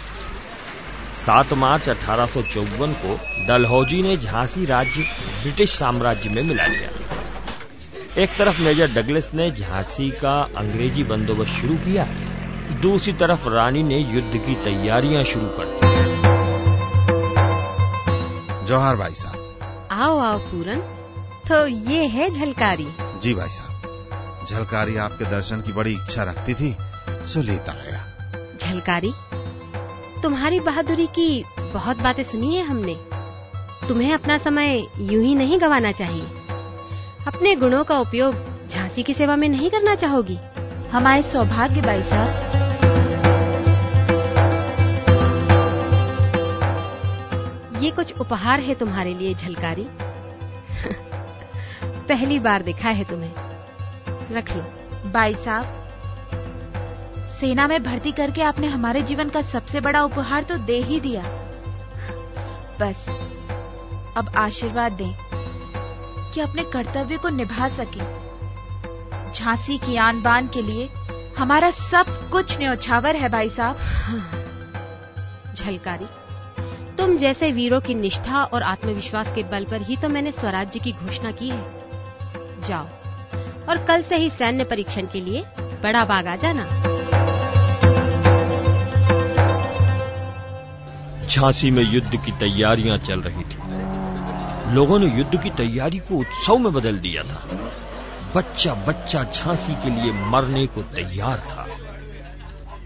7 1.16 1.54
मार्च 1.54 1.90
अठारह 1.90 2.26
सौ 2.26 2.42
चौवन 2.44 2.94
को 2.96 3.20
डलहौजी 3.48 4.02
ने 4.02 4.16
झांसी 4.18 4.66
राज्य 4.66 5.04
ब्रिटिश 5.42 5.70
साम्राज्य 5.74 6.30
में 6.30 6.42
मिला 6.44 6.66
लिया। 6.66 6.90
एक 8.18 8.30
तरफ़ 8.38 8.62
मेजर 8.62 8.88
डगलस 8.94 9.30
ने 9.34 9.50
झांसी 9.52 10.10
का 10.22 10.36
अंग्रेज़ी 10.58 11.04
बंदोबस्त 11.04 11.52
शुरू 11.52 11.76
किया 11.78 12.06
दूसरी 12.82 13.14
तरफ़ 13.14 13.48
रानी 13.50 13.84
ने 13.84 13.98
युद्ध 13.98 14.38
की 14.38 14.56
तैयारियाँ 14.64 15.24
शुरू 15.24 15.48
कर 15.60 15.66
दी। 15.66 15.82
जौहार 18.68 18.96
भाई 18.96 19.14
साहब। 19.16 19.88
आओ 19.92 20.18
आओ 20.20 20.38
पूरन 20.40 20.80
तो 21.48 21.66
ये 21.92 22.06
है 22.08 22.30
झलकारी। 22.30 22.88
जी 23.22 23.34
भाई 23.34 23.50
साहब 23.50 24.46
झलकारी 24.48 24.96
आपके 24.98 25.26
दर्शन 25.26 25.62
की 25.62 25.74
बड़ी 25.74 25.94
इच्छा 25.94 26.24
रखती 26.24 26.54
थी 26.54 26.76
सो 27.26 27.42
लेता 27.42 27.72
आया। 27.72 28.04
झलकारी 28.58 29.12
तुम्हारी 30.24 30.60
बहादुरी 30.60 31.08
की 31.08 31.44
बहुत 31.74 31.98
बातें 31.98 32.24
सुनी 32.24 32.56
है 32.56 32.64
हमने। 32.64 32.96
तुम्हें 33.88 34.14
अपना 34.14 34.38
समय 34.38 34.78
यूँ 35.02 35.24
ही 35.24 35.36
नहीं 35.36 35.60
गंवाना 35.62 35.92
चाहिए। 35.92 36.26
अपने 37.28 37.56
गुणों 37.56 37.84
का 37.84 38.00
उपयोग 38.00 38.68
झांसी 38.70 39.04
की 39.04 39.14
सेवा 39.14 39.36
में 39.36 39.48
नहीं 39.50 39.70
करना 39.70 39.96
चाहोगी। 39.96 40.38
हमारे 40.92 41.24
सौभाग्य 41.24 41.82
भाई 41.82 42.04
साहब। 42.04 42.48
ये 47.84 47.92
कुछ 47.92 48.20
उपहार 48.20 48.60
है 48.60 48.76
तुम्हारे 48.76 49.14
लिए 49.14 49.34
झलकारी। 49.36 49.88
पहली 52.10 52.40
बार 52.40 52.62
देखा 52.62 52.90
है 52.90 53.04
तुम्हें। 53.04 53.34
रख 54.32 54.52
लो। 54.52 55.12
भाई 55.12 55.36
साहब 55.36 55.78
सेना 57.40 57.68
में 57.68 57.84
भर्ती 57.84 58.12
करके 58.12 58.42
आपने 58.42 58.68
हमारे 58.68 59.02
जीवन 59.02 59.30
का 59.30 59.42
सबसे 59.42 59.80
बड़ा 59.82 60.04
उपहार 60.04 60.44
तो 60.44 60.58
दे 60.58 60.78
ही 60.82 61.00
दिया। 61.00 61.22
बस 62.80 63.06
अब 64.18 64.32
आशीर्वाद 64.38 64.92
दें 64.92 65.14
कि 66.34 66.42
अपने 66.42 66.64
कर्तव्य 66.64 67.18
को 67.18 67.30
निभा 67.30 67.68
सके। 67.70 68.02
झांसी 69.34 69.78
की 69.78 69.96
आन 69.98 70.22
बान 70.22 70.48
के 70.48 70.62
लिए 70.62 70.90
हमारा 71.38 71.72
सब 71.72 72.30
कुछ 72.32 72.58
न्यौछावर 72.60 73.16
है 73.16 73.30
भाई 73.30 73.50
साहब। 73.50 73.78
झलकारी 75.56 76.08
तुम 76.98 77.18
जैसे 77.18 77.52
वीरों 77.52 77.80
की 77.82 77.94
निष्ठा 77.94 78.44
और 78.44 78.64
आत्मविश्वास 78.64 79.28
के 79.36 79.44
बल 79.44 79.66
पर 79.66 79.82
ही 79.82 79.98
तो 79.98 80.10
मैंने 80.10 80.32
स्वराज्य 80.32 80.80
की 80.80 80.92
घोषणा 80.92 81.32
की 81.32 81.50
है। 81.50 81.79
जाओ। 82.60 82.88
और 83.70 83.78
कल 83.78 84.02
से 84.02 84.16
ही 84.16 84.30
सैन्य 84.30 84.64
परीक्षण 84.64 85.02
के 85.02 85.22
लिए 85.22 85.44
बड़ा 85.84 86.06
बाग 86.06 86.28
आ 86.28 86.36
जाना। 86.36 86.66
झांसी 91.28 91.72
में 91.72 91.84
युद्ध 91.84 92.26
की 92.26 92.32
तैयारियाँ 92.32 92.98
चल 92.98 93.22
रही 93.22 93.44
थी। 93.44 93.60
लोगों 94.74 95.00
ने 95.00 95.18
युद्ध 95.18 95.44
की 95.44 95.50
तैयारी 95.50 95.98
को 95.98 96.18
उत्सव 96.18 96.58
में 96.58 96.74
बदल 96.74 96.98
दिया 96.98 97.24
था। 97.24 97.48
बच्चा 98.36 98.74
बच्चा 98.74 99.24
झांसी 99.24 99.74
के 99.74 99.90
लिए 99.90 100.12
मरने 100.14 100.68
को 100.68 100.82
तैयार 100.82 101.40
था। 101.40 101.68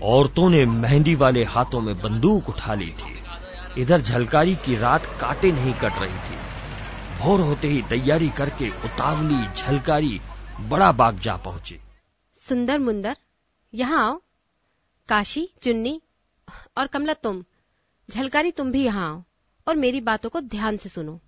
औरतों 0.04 0.50
ने 0.50 0.66
मेहंदी 0.66 1.16
वाले 1.16 1.44
हाथों 1.44 1.82
में 1.82 2.02
बंदूक 2.02 2.50
उठा 2.50 2.74
ली 2.74 2.94
थी। 3.00 3.82
इधर 3.82 4.02
झलकारी 4.02 4.56
की 4.56 4.76
रात 4.76 5.06
काटे 5.06 5.52
नहीं 5.52 5.74
कट 5.74 6.00
रही 6.00 6.20
थी। 6.20 6.42
भोर 7.24 7.40
होते 7.40 7.68
ही 7.68 7.82
तैयारी 7.82 8.30
करके 8.30 8.70
उतावली, 8.70 9.54
झलकारी, 9.54 10.20
बड़ा 10.62 10.92
बाग 10.92 11.20
जा 11.20 11.36
पहुँची। 11.38 11.80
सुंदर 12.36 12.80
मुंदर, 12.80 13.16
यहाँ 13.74 14.08
आओ। 14.08 14.22
काशी, 15.10 15.50
चुन्नी 15.62 16.02
और 16.78 16.88
कमला 16.88 17.14
तुम, 17.14 17.44
झलकारी 18.10 18.52
तुम 18.52 18.72
भी 18.72 18.84
यहाँ 18.84 19.10
आओ 19.10 19.24
और 19.68 19.76
मेरी 19.76 20.02
बातों 20.02 20.30
को 20.30 20.42
ध्यान 20.42 20.78
से 20.78 20.90
सुनो। 20.90 21.20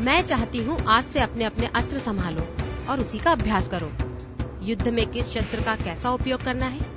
मैं 0.00 0.22
चाहती 0.22 0.58
हूँ 0.58 0.78
आज 0.88 1.04
से 1.04 1.20
अपने 1.20 1.44
अपने 1.44 1.66
अस्त्र 1.66 1.98
संभालो 1.98 2.42
और 2.88 3.00
उसी 3.00 3.18
का 3.18 3.32
अभ्यास 3.32 3.68
करो। 3.68 3.92
युद्ध 4.62 4.88
में 4.88 5.06
किस 5.06 5.26
शस्त्र 5.26 5.62
का 5.62 5.76
कैसा 5.76 6.10
उपयोग 6.10 6.44
करना 6.44 6.66
है? 6.66 6.93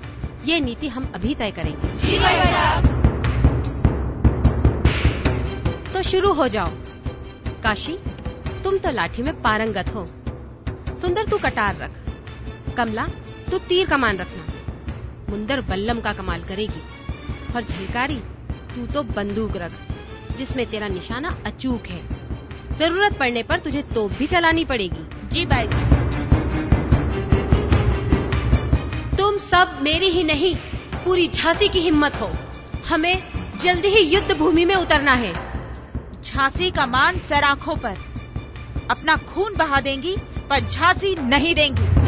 ये 0.48 0.60
नीति 0.60 0.88
हम 0.88 1.12
अभी 1.16 1.36
तय 1.36 1.52
करेंगे। 1.52 1.88
तो 5.94 6.04
शुरू 6.04 6.34
हो 6.34 6.48
जाओ। 6.48 6.70
काशी, 7.64 7.98
तुम 8.64 8.78
तो 8.78 8.92
लाठी 8.92 9.24
में 9.24 9.42
पारंगत 9.42 9.90
हो। 9.90 10.06
सुंदर 11.02 11.26
तू 11.26 11.38
कटार 11.38 11.76
रख। 11.78 11.92
कमला, 12.78 13.08
तू 13.52 13.58
तीर 13.58 13.88
कमान 13.88 14.18
रखना। 14.18 14.46
मुंदर 15.30 15.62
बल्लम 15.62 16.00
का 16.00 16.14
कमाल 16.14 16.44
करेगी। 16.44 16.82
और 17.56 17.64
झलकारी, 17.64 18.16
तू 18.76 18.86
तो 18.86 19.04
बंदूक 19.04 19.58
रख, 19.58 19.74
जिसमें 20.38 20.66
तेरा 20.66 20.88
निशाना 20.88 21.30
अचूक 21.46 21.88
है। 21.88 22.08
ज़रूरत 22.78 23.18
पड़ने 23.20 23.44
पर 23.44 23.60
तुझे 23.60 23.82
तोप 23.82 24.12
भी 24.12 24.28
चलानी 24.28 24.66
पड़ेगी। 24.66 25.30
जी 25.30 25.46
भाई 25.46 25.97
तुम 29.28 29.38
सब 29.38 29.80
मेरी 29.82 30.10
ही 30.10 30.24
नहीं, 30.24 30.56
पूरी 31.06 31.28
झांसी 31.28 31.68
की 31.68 31.80
हिम्मत 31.80 32.16
हो। 32.16 32.32
हमें 32.90 33.24
जल्दी 33.62 33.88
ही 33.88 34.02
युद्ध 34.02 34.36
भूमि 34.38 34.66
में 34.66 34.76
उतरना 34.76 35.12
है। 35.12 35.34
झांसी 36.26 36.72
का 36.72 36.86
मान 36.86 37.20
सर 37.20 37.44
आँखों 37.44 37.76
पर। 37.76 37.98
अपना 38.92 39.16
खून 39.16 39.56
बहा 39.56 39.82
देंगी, 39.82 40.18
पर 40.50 40.60
झांसी 40.60 41.16
नहीं 41.16 41.56
देंगी। 41.56 42.07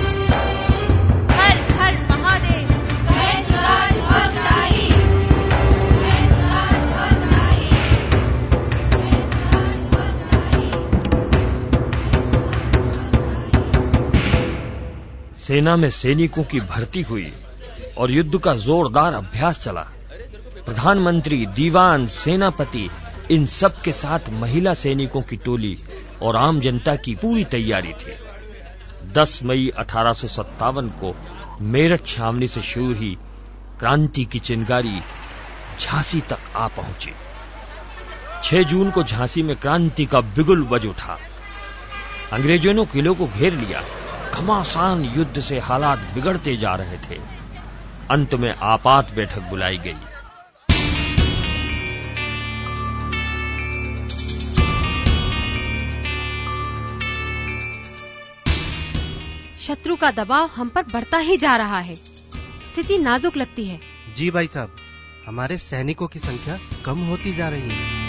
सेना 15.50 15.76
में 15.76 15.90
सैनिकों 15.90 16.44
की 16.44 16.60
भर्ती 16.60 17.02
हुई 17.02 17.34
और 17.98 18.12
युद्ध 18.12 18.40
का 18.40 18.54
जोरदार 18.56 19.14
अभ्यास 19.14 19.64
चला। 19.64 19.82
प्रधानमंत्री, 20.66 21.46
दीवान, 21.46 22.08
सेनापति, 22.08 22.90
इन 23.32 23.46
सब 23.46 23.82
के 23.82 23.92
साथ 23.92 24.20
महिला 24.30 24.74
सैनिकों 24.74 25.22
की 25.22 25.38
टोली 25.38 25.76
और 26.22 26.36
आम 26.36 26.60
जनता 26.60 26.96
की 26.96 27.16
पूरी 27.16 27.44
तैयारी 27.44 27.94
थी। 27.94 28.14
10 29.14 29.44
मई 29.44 29.72
अठारह 29.78 30.14
को 30.72 31.16
मेरठ 31.62 32.06
छावनी 32.06 32.48
से 32.48 32.62
शुरू 32.62 32.94
हुई 32.94 33.18
क्रांति 33.80 34.26
की 34.26 34.40
चिंगारी 34.40 35.00
झांसी 35.80 36.22
तक 36.22 36.40
आ 36.56 36.68
पहुँची। 36.68 37.12
6 38.44 38.64
जून 38.64 38.92
को 38.92 39.04
झांसी 39.04 39.44
में 39.44 39.56
क्रांति 39.56 40.06
का 40.06 40.22
बिगुल 40.22 40.64
बज 40.64 40.86
उठा। 40.86 41.18
अंग्रेज़ों 42.34 42.74
ने 42.74 42.86
किलों 42.86 43.16
को 43.16 43.28
घेर 43.28 43.54
लिया। 43.54 43.84
घमासान 44.34 45.04
युद्ध 45.06 45.42
से 45.42 45.60
हालात 45.60 46.00
बिगड़ते 46.00 46.58
जा 46.58 46.76
रहे 46.76 46.98
थे। 46.98 47.22
अंत 48.12 48.36
में 48.36 48.56
आपात 48.56 49.12
बैठक 49.14 49.40
बुलाई 49.40 49.78
गई। 49.78 49.96
शत्रु 59.62 59.96
का 59.96 60.12
दबाव 60.12 60.50
हम 60.56 60.70
पर 60.70 60.84
बढ़ता 60.84 61.18
ही 61.18 61.38
जा 61.38 61.56
रहा 61.56 61.80
है। 61.80 61.96
स्थिति 61.96 62.98
नाजुक 62.98 63.38
लगती 63.38 63.66
है। 63.66 63.80
जी 64.16 64.32
भाई 64.32 64.48
साहब 64.48 64.76
हमारे 65.28 65.58
सैनिकों 65.58 66.08
की 66.08 66.20
संख्या 66.20 66.60
कम 66.86 67.00
होती 67.00 67.34
जा 67.34 67.50
रही 67.50 67.70
है। 67.70 68.00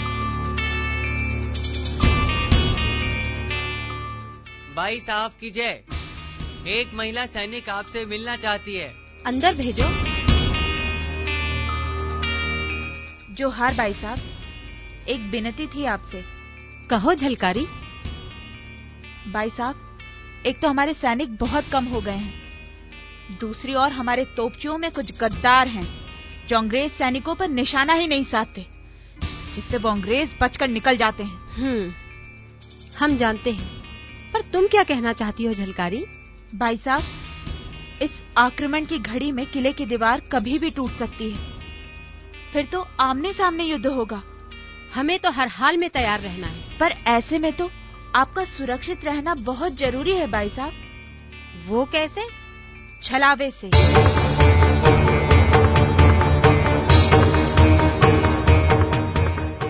भाई 4.75 4.99
साहब 4.99 5.31
की 5.41 5.51
जय। 5.51 5.83
एक 6.67 6.93
महिला 6.93 7.25
सैनिक 7.25 7.69
आपसे 7.69 8.05
मिलना 8.05 8.35
चाहती 8.35 8.75
है। 8.75 8.93
अंदर 9.25 9.55
भेजो। 9.55 9.85
जोहार 13.33 13.73
भाई 13.73 13.93
साहब 13.93 14.19
एक 15.09 15.19
विनती 15.19 15.67
थी 15.67 15.85
आपसे। 15.85 16.23
कहो 16.89 17.13
झलकारी। 17.13 17.65
भाई 19.31 19.49
साहब 19.49 19.97
एक 20.45 20.59
तो 20.59 20.69
हमारे 20.69 20.93
सैनिक 20.93 21.35
बहुत 21.35 21.69
कम 21.71 21.85
हो 21.85 22.01
गए 22.01 22.11
हैं। 22.11 22.41
दूसरी 23.39 23.73
ओर 23.73 23.91
हमारे 23.91 24.25
तोपचियों 24.25 24.77
में 24.77 24.91
कुछ 24.91 25.19
गद्दार 25.19 25.67
हैं 25.67 25.87
जो 26.47 26.57
अंग्रेज़ 26.57 26.91
सैनिकों 26.91 27.35
पर 27.35 27.49
निशाना 27.49 27.93
ही 27.93 28.07
नहीं 28.07 28.23
साधते 28.23 28.67
जिससे 29.55 29.77
वो 29.77 29.89
अंग्रेज़ 29.89 30.35
बचकर 30.41 30.67
निकल 30.67 30.97
जाते 30.97 31.23
हैं। 31.23 31.51
हम्म 31.51 31.93
हम 32.97 33.17
जानते 33.17 33.51
हैं। 33.51 33.83
पर 34.31 34.41
तुम 34.41 34.67
क्या 34.67 34.83
कहना 34.83 35.13
चाहती 35.13 35.45
हो 35.45 35.53
झलकारी? 35.53 36.05
भाई 36.55 36.77
साहब 36.77 37.03
इस 38.01 38.23
आक्रमण 38.37 38.85
की 38.85 38.97
घड़ी 38.99 39.31
में 39.31 39.45
किले 39.45 39.71
की 39.73 39.85
दीवार 39.85 40.19
कभी 40.19 40.59
भी 40.59 40.69
टूट 40.69 40.91
सकती 40.91 41.31
है। 41.31 41.59
फिर 42.53 42.65
तो 42.65 42.87
आमने 42.99 43.33
सामने 43.33 43.63
युद्ध 43.63 43.85
होगा। 43.87 44.21
हमें 44.95 45.19
तो 45.19 45.31
हर 45.31 45.47
हाल 45.47 45.77
में 45.77 45.89
तैयार 45.89 46.19
रहना 46.19 46.47
है। 46.47 46.77
पर 46.77 46.91
ऐसे 47.07 47.39
में 47.39 47.53
तो 47.53 47.69
आपका 48.15 48.43
सुरक्षित 48.45 49.05
रहना 49.05 49.35
बहुत 49.35 49.77
ज़रूरी 49.77 50.11
है 50.11 50.31
भाई 50.31 50.49
साहब। 50.49 50.73
वो 51.67 51.85
कैसे? 51.85 52.25
छलावे 53.03 53.51
से। 53.51 53.69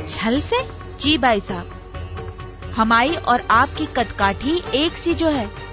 छल 0.08 0.42
से? 0.42 0.64
जी 0.98 1.18
भाई 1.18 1.40
साहब। 1.40 2.74
हमारी 2.76 3.16
और 3.16 3.48
आपकी 3.52 3.86
कदकाठी 3.86 4.62
एक 4.76 4.92
सी 4.92 5.14
जो 5.14 5.28
है। 5.28 5.71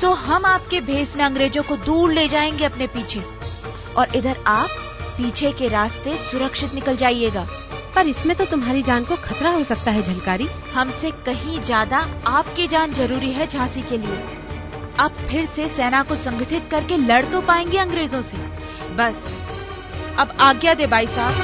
सो 0.00 0.10
हम 0.12 0.44
आपके 0.46 0.80
भेस 0.80 1.14
में 1.16 1.24
अंग्रेज़ों 1.24 1.62
को 1.62 1.76
दूर 1.76 2.12
ले 2.12 2.26
जाएँगे 2.28 2.64
अपने 2.64 2.86
पीछे। 2.86 3.22
और 3.96 4.16
इधर 4.16 4.36
आप 4.46 4.70
पीछे 5.18 5.52
के 5.52 5.68
रास्ते 5.68 6.16
सुरक्षित 6.30 6.74
निकल 6.74 6.96
जाइएगा। 6.96 7.46
पर 7.94 8.06
इसमें 8.06 8.36
तो 8.36 8.44
तुम्हारी 8.44 8.82
जान 8.82 9.04
को 9.04 9.16
खतरा 9.16 9.50
हो 9.50 9.62
सकता 9.64 9.90
है 9.90 10.02
झलकारी। 10.02 10.48
हमसे 10.74 11.10
कहीं 11.26 11.60
ज़्यादा 11.60 11.98
आपकी 12.26 12.66
जान 12.68 12.92
ज़रूरी 12.92 13.30
है 13.32 13.46
झांसी 13.46 13.82
के 13.82 13.98
लिए। 13.98 14.18
आप 15.00 15.16
फिर 15.30 15.46
से 15.46 15.68
सेना 15.68 16.02
को 16.02 16.14
संगठित 16.14 16.68
करके 16.70 16.96
लड़ 16.96 17.24
तो 17.24 17.40
पाएँगे 17.42 17.78
अंग्रेज़ों 17.78 18.22
से। 18.22 18.36
बस 18.96 19.22
अब 20.18 20.36
आज्ञा 20.40 20.74
दे 20.74 20.86
भाई 20.86 21.06
साहब। 21.06 21.34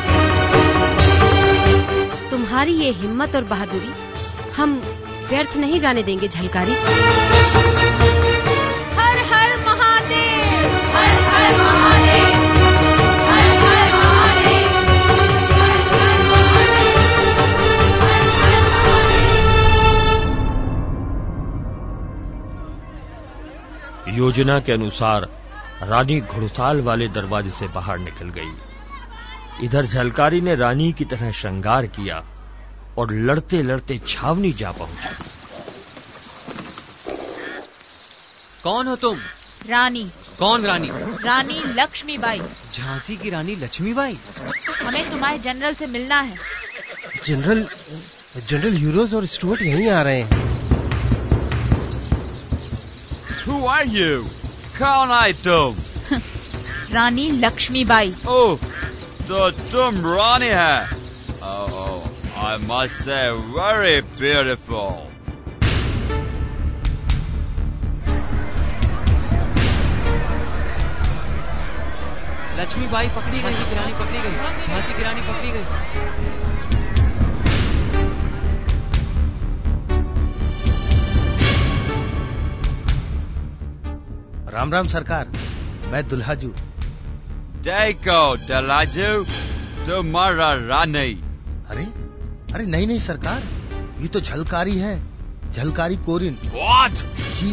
तुम्हारी 2.31 2.73
ये 2.75 2.91
हिम्मत 2.93 3.37
और 3.37 3.45
बहादुरी 3.45 3.93
हम 4.57 4.81
व्यर्थ 5.29 5.57
नहीं 5.57 5.81
जाने 5.81 6.03
देंगे 6.03 6.29
झलकारी। 6.29 6.73
योजना 24.09 24.61
के 24.61 24.73
अनुसार 24.73 25.29
रानी 25.83 26.21
घुड़साल 26.21 26.81
वाले 26.81 27.09
दरवाजे 27.09 27.51
से 27.51 27.69
बाहर 27.69 27.99
निकल 27.99 28.29
गई। 28.29 28.53
इधर 29.65 29.87
झलकारी 29.87 30.41
ने 30.41 30.55
रानी 30.55 30.93
की 30.93 31.05
तरह 31.05 31.33
श्रृंगार 31.33 31.87
किया 31.87 32.25
और 32.99 33.13
लड़ते 33.13 33.63
लड़ते 33.63 33.99
छावनी 34.09 34.53
जा 34.53 34.73
पहुँची। 34.73 35.15
कौन 38.65 38.87
हो 38.87 38.97
तुम? 38.97 39.19
रानी। 39.69 40.03
कौन 40.39 40.65
रानी? 40.67 40.89
रानी 41.25 41.61
लक्ष्मीबाई। 41.75 42.41
झांसी 42.75 43.17
की 43.17 43.31
रानी 43.31 43.55
लक्ष्मीबाई? 43.57 44.19
हमें 44.83 45.11
तुम्हारे 45.11 45.39
जनरल 45.39 45.75
से 45.75 45.87
मिलना 45.87 46.21
है। 46.21 46.37
जनरल 47.27 47.67
जनरल 48.49 48.77
यूरोज 48.79 49.15
और 49.15 49.27
स्टुअर्ट 49.27 49.63
यहीं 49.63 49.91
आ 49.91 50.03
रहे 50.03 50.21
हैं। 50.21 50.31
Who 53.45 53.61
are 53.69 53.87
you? 53.95 54.29
कौन 54.79 55.11
है 55.11 55.33
तुम 55.43 55.77
रानी 56.93 57.31
लक्ष्मीबाई। 57.31 58.15
ओह 58.29 58.57
तो 59.29 59.51
तुम 59.51 60.03
रानी 60.07 60.47
है। 60.47 61.03
Oh, 61.45 61.69
oh, 61.83 62.01
I 62.41 62.57
must 62.67 63.01
say, 63.05 63.23
very 63.55 63.97
beautiful. 64.19 65.12
Lakshmibai 72.63 73.09
पकड़ी 73.09 73.39
गई 73.39 73.43
झांसी 73.43 73.65
की 73.71 73.75
रानी 73.77 73.93
पकड़ी 73.93 74.21
गई 74.23 74.35
झांसी 74.67 74.93
की 74.95 75.03
रानी 75.03 75.21
पकड़ी 75.21 75.51
गई। 75.51 75.65
राम 84.53 84.73
राम 84.73 84.89
सरकार 84.89 85.33
मैं 85.93 86.07
दुल्हाजू। 86.09 86.53
देखो 87.67 88.21
दलाजू 88.47 89.11
तुम्हारा 89.87 90.53
रानी। 90.69 91.13
अरे 91.71 91.85
अरे 92.55 92.67
नहीं 92.67 92.87
नहीं 92.87 92.99
सरकार 93.01 93.43
ये 94.01 94.09
तो 94.09 94.21
झलकारी 94.21 94.77
है 94.79 94.95
झलकारी 95.53 95.97
कोरिन। 96.07 96.39
What? 96.55 97.05
जी 97.39 97.51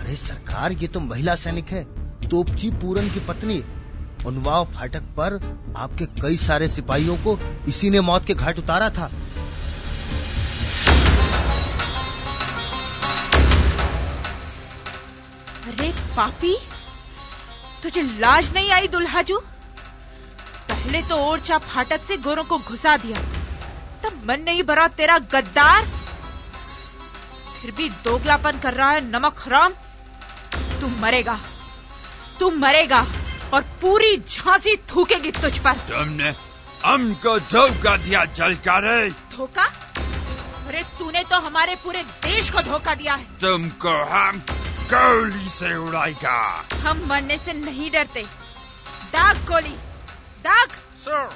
अरे 0.00 0.16
सरकार 0.16 0.72
ये 0.72 0.88
तो 0.88 1.00
महिला 1.02 1.34
सैनिक 1.36 1.68
है 1.70 1.82
तोपची 2.28 2.70
पूरन 2.82 3.08
की 3.08 3.20
पत्नी 3.28 3.58
उनवाव 4.26 4.64
फाटक 4.74 5.02
पर 5.18 5.34
आपके 5.76 6.06
कई 6.20 6.36
सारे 6.36 6.68
सिपाहियों 6.68 7.16
को 7.16 7.38
इसी 7.68 7.90
ने 7.90 8.00
मौत 8.00 8.24
के 8.26 8.34
घाट 8.34 8.58
उतारा 8.58 8.88
था। 8.90 9.10
अरे 15.66 15.90
पापी, 16.16 16.56
तुझे 17.82 18.02
लाज 18.02 18.52
नहीं 18.54 18.70
आई 18.70 18.88
दुल्हाजू? 18.88 19.38
पहले 20.68 21.02
तो 21.02 21.16
ओरछा 21.22 21.58
फाटक 21.58 22.02
से 22.02 22.16
गोरों 22.16 22.44
को 22.44 22.58
घुसा 22.58 22.96
दिया, 22.96 23.18
तब 24.02 24.22
मन 24.28 24.40
नहीं 24.40 24.62
भरा 24.62 24.86
तेरा 24.96 25.18
गद्दार? 25.32 25.86
फिर 27.56 27.70
भी 27.70 27.88
दोगलापन 28.04 28.58
कर 28.58 28.74
रहा 28.74 28.90
है 28.90 29.00
नमक 29.10 29.40
हराम। 29.40 29.72
तू 30.80 30.88
मरेगा 31.00 31.38
तू 32.40 32.50
मरेगा। 32.56 33.06
और 33.56 33.62
पूरी 33.62 34.16
झांसी 34.16 34.76
थूकेगी 34.76 35.30
तुझ 35.30 35.58
पर। 35.58 35.72
तुमने 35.72 36.34
हमको 36.84 37.38
धोखा 37.38 37.96
दिया 37.96 38.24
जलकारे। 38.24 39.10
धोखा? 39.10 39.64
अरे 40.66 40.82
तूने 40.98 41.24
तो 41.24 41.36
हमारे 41.36 41.74
पूरे 41.74 42.02
देश 42.02 42.50
को 42.50 42.62
धोखा 42.62 42.94
दिया 42.94 43.14
है। 43.14 43.24
तुमको 43.24 44.04
हम 44.04 44.42
गोली 44.94 45.48
से 45.48 45.76
उड़ाएगा। 45.76 46.64
हम 46.74 47.06
मरने 47.06 47.38
से 47.38 47.52
नहीं 47.52 47.90
डरते। 47.90 48.22
दाग 49.12 49.36
गोली। 49.36 49.76
दाग। 50.46 50.68
Sir 51.04 51.30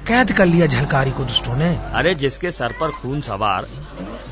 कैद 0.06 0.32
कर 0.32 0.46
लिया 0.46 0.66
झलकारी 0.66 1.10
को 1.10 1.24
दुष्टों 1.24 1.56
ने। 1.56 1.76
अरे 1.76 2.14
जिसके 2.14 2.50
सर 2.50 2.72
पर 2.72 2.90
खून 2.90 3.20
सवार 3.20 3.66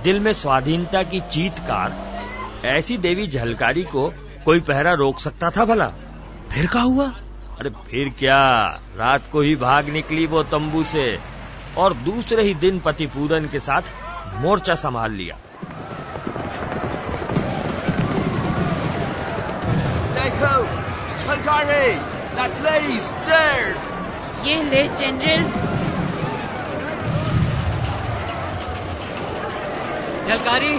दिल 0.04 0.20
में 0.20 0.32
स्वाधीनता 0.32 1.02
की 1.02 1.20
चीतकार 1.20 1.96
ऐसी 2.64 2.98
देवी 2.98 3.28
झलकारी 3.28 3.82
को 3.82 4.14
कोई 4.44 4.60
पहरा 4.60 4.92
रोक 4.92 5.20
सकता 5.20 5.50
था 5.50 5.64
भला? 5.64 5.88
फिर 6.50 6.66
क्या 6.66 6.82
हुआ? 6.82 7.06
अरे 7.60 7.70
फिर 7.70 8.14
क्या? 8.18 8.68
रात 8.96 9.22
को 9.32 9.40
ही 9.40 9.56
भाग 9.56 9.88
निकली 9.88 10.26
वो 10.26 10.42
तंबू 10.42 10.84
से 10.84 11.18
और 11.76 11.94
दूसरे 11.94 12.42
ही 12.42 12.54
दिन 12.54 12.80
पति 12.80 13.06
पूरन 13.06 13.46
के 13.46 13.60
साथ 13.60 13.82
मोर्चा 14.34 14.74
संभाल 14.74 15.12
लिया। 15.12 15.36
That 21.58 22.52
lady's 22.62 23.08
there 23.28 23.70
ये 24.46 24.54
ले 24.62 24.82
जनरल 24.98 25.42
झलकारी 30.26 30.78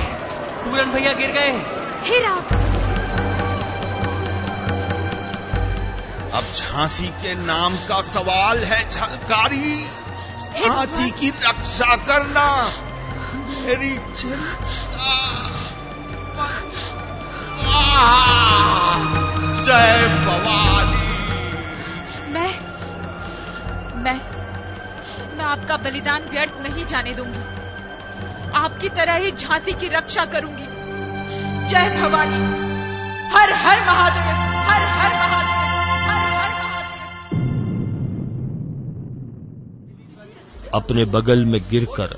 पूरन 0.63 0.91
भैया 0.91 1.13
गिर 1.13 1.31
गए। 1.31 1.51
हे 2.03 2.19
राम 2.19 2.43
अब 6.33 6.43
झांसी 6.55 7.07
के 7.07 7.35
नाम 7.35 7.75
का 7.87 8.01
सवाल 8.01 8.63
है 8.63 8.79
झलकारी 8.89 9.85
झांसी 10.59 11.09
की 11.11 11.29
रक्षा 11.29 11.95
करना। 11.95 12.47
मेरी 13.65 13.97
चिंता। 14.17 15.19
जय 19.59 20.07
भवानी। 20.25 20.97
मैं 22.31 22.51
मैं 24.03 24.13
मैं 25.37 25.45
आपका 25.45 25.77
बलिदान 25.77 26.23
व्यर्थ 26.23 26.61
नहीं 26.61 26.85
जाने 26.85 27.13
दूँगी। 27.13 27.43
आपकी 28.55 28.89
तरह 28.89 29.15
ही 29.15 29.31
झांसी 29.31 29.73
की 29.73 29.87
रक्षा 29.87 30.25
करूँगी। 30.25 30.67
जय 31.69 31.89
भवानी। 31.97 32.39
हर 33.29 33.53
हर 33.55 33.79
महादेव 33.85 34.37
हर 34.69 34.81
हर 34.91 35.11
महादेव 35.13 35.57
हर 36.05 36.27
हर 36.29 36.51
महादेव। 36.51 37.49
अपने 40.73 41.05
बगल 41.05 41.45
में 41.45 41.61
गिरकर 41.69 42.17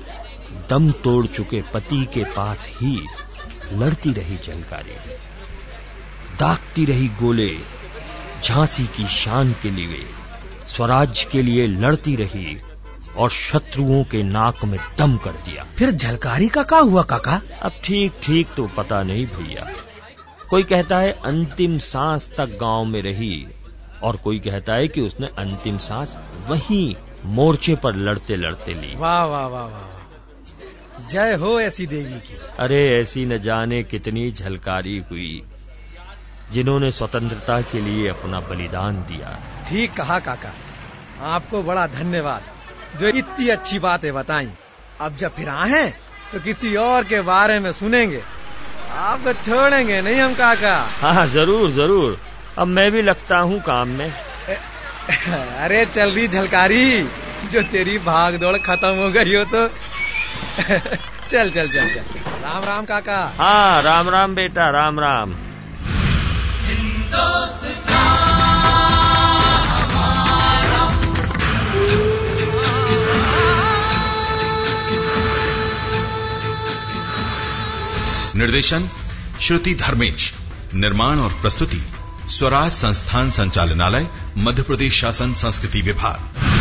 दम 0.70 0.90
तोड़ 1.04 1.26
चुके 1.26 1.60
पति 1.74 2.04
के 2.14 2.24
पास 2.36 2.66
ही 2.70 2.94
लड़ती 3.72 4.12
रही 4.12 4.38
झलकारी 4.38 4.96
दागती 6.40 6.84
रही 6.84 7.08
गोले 7.20 7.50
झांसी 8.44 8.86
की 8.86 9.06
शान 9.06 9.52
के 9.62 9.70
लिए 9.70 10.04
स्वराज 10.66 11.24
के 11.32 11.42
लिए 11.42 11.66
लड़ती 11.66 12.14
रही 12.16 12.56
और 13.16 13.30
शत्रुओं 13.30 14.02
के 14.04 14.22
नाक 14.22 14.64
में 14.64 14.78
दम 14.98 15.16
कर 15.16 15.32
दिया। 15.46 15.64
फिर 15.78 15.90
झलकारी 15.90 16.48
का 16.48 16.62
क्या 16.62 16.78
हुआ 16.78 17.02
काका? 17.02 17.40
अब 17.62 17.72
ठीक 17.84 18.12
ठीक 18.22 18.48
तो 18.56 18.66
पता 18.76 19.02
नहीं 19.02 19.26
भैया। 19.26 19.68
कोई 20.50 20.62
कहता 20.62 20.98
है 20.98 21.12
अंतिम 21.24 21.78
सांस 21.78 22.30
तक 22.38 22.56
गाँव 22.60 22.84
में 22.84 23.00
रही 23.02 23.46
और 24.02 24.16
कोई 24.16 24.38
कहता 24.38 24.74
है 24.74 24.88
कि 24.88 25.00
उसने 25.00 25.26
अंतिम 25.38 25.78
सांस 25.78 26.16
वहीं 26.48 26.94
मोर्चे 27.24 27.74
पर 27.74 27.96
लड़ते 27.98 28.36
लड़ते 28.36 28.72
ली। 28.72 28.94
वाह 28.96 29.24
वाह 29.24 29.46
वाह 29.46 29.62
वाह 29.62 29.70
वाह। 29.70 31.08
जय 31.08 31.34
हो 31.34 31.58
ऐसी 31.60 31.86
देवी 31.86 32.18
की। 32.20 32.38
अरे 32.58 32.84
ऐसी 33.00 33.24
न 33.26 33.38
जाने 33.38 33.82
कितनी 33.82 34.30
झलकारी 34.30 34.98
हुई। 35.10 35.42
जिन्होंने 36.52 36.90
स्वतंत्रता 36.90 37.60
के 37.62 37.80
लिए 37.80 38.08
अपना 38.08 38.40
बलिदान 38.40 38.96
दिया। 39.08 39.38
ठीक 39.68 39.92
कहा 39.92 40.18
काका। 40.20 40.52
आपको 41.26 41.62
बड़ा 41.62 41.86
धन्यवाद। 41.88 42.42
जो 43.00 43.08
इतनी 43.08 43.48
अच्छी 43.48 43.78
बातें 43.78 44.12
बताई। 44.14 44.48
अब 45.00 45.16
जब 45.16 45.34
फिर 45.34 45.48
आए 45.48 45.88
तो 46.32 46.40
किसी 46.40 46.74
और 46.76 47.04
के 47.04 47.20
बारे 47.20 47.58
में 47.60 47.70
सुनेंगे। 47.72 48.22
आपको 49.00 49.32
छोड़ेंगे 49.34 50.00
नहीं 50.00 50.20
हम 50.20 50.34
काका। 50.34 50.76
हाँ 51.00 51.26
ज़रूर 51.28 51.70
ज़रूर। 51.70 52.18
अब 52.58 52.66
मैं 52.68 52.90
भी 52.92 53.02
लगता 53.02 53.38
हूँ 53.38 53.60
काम 53.60 53.88
में। 53.88 54.10
अरे 54.10 55.84
चल 55.86 56.10
रही 56.10 56.26
झलकारी। 56.28 57.02
जो 57.44 57.62
तेरी 57.62 57.98
भाग 57.98 58.34
दौड़ 58.38 58.56
खत्म 58.58 58.94
हो 58.96 59.10
गई 59.10 59.34
हो 59.34 59.44
तो। 59.44 59.66
चल 61.28 61.50
चल 61.50 61.68
चल 61.68 61.88
चल। 61.88 62.04
राम 62.42 62.64
राम 62.64 62.84
काका। 62.84 63.20
हाँ 63.38 63.82
राम 63.82 64.08
राम 64.08 64.34
बेटा 64.34 64.68
राम 64.70 65.00
राम। 65.00 65.34
निर्देशन 78.36 78.88
श्रुति 79.40 79.74
धर्मेश 79.74 80.32
निर्माण 80.74 81.18
और 81.18 81.30
प्रस्तुति 81.30 81.82
स्वराज 82.28 82.70
संस्थान 82.72 83.30
संचालनालय 83.30 84.08
मध्य 84.38 84.62
प्रदेश 84.62 85.00
शासन 85.00 85.34
संस्कृति 85.34 85.82
विभाग। 85.82 86.51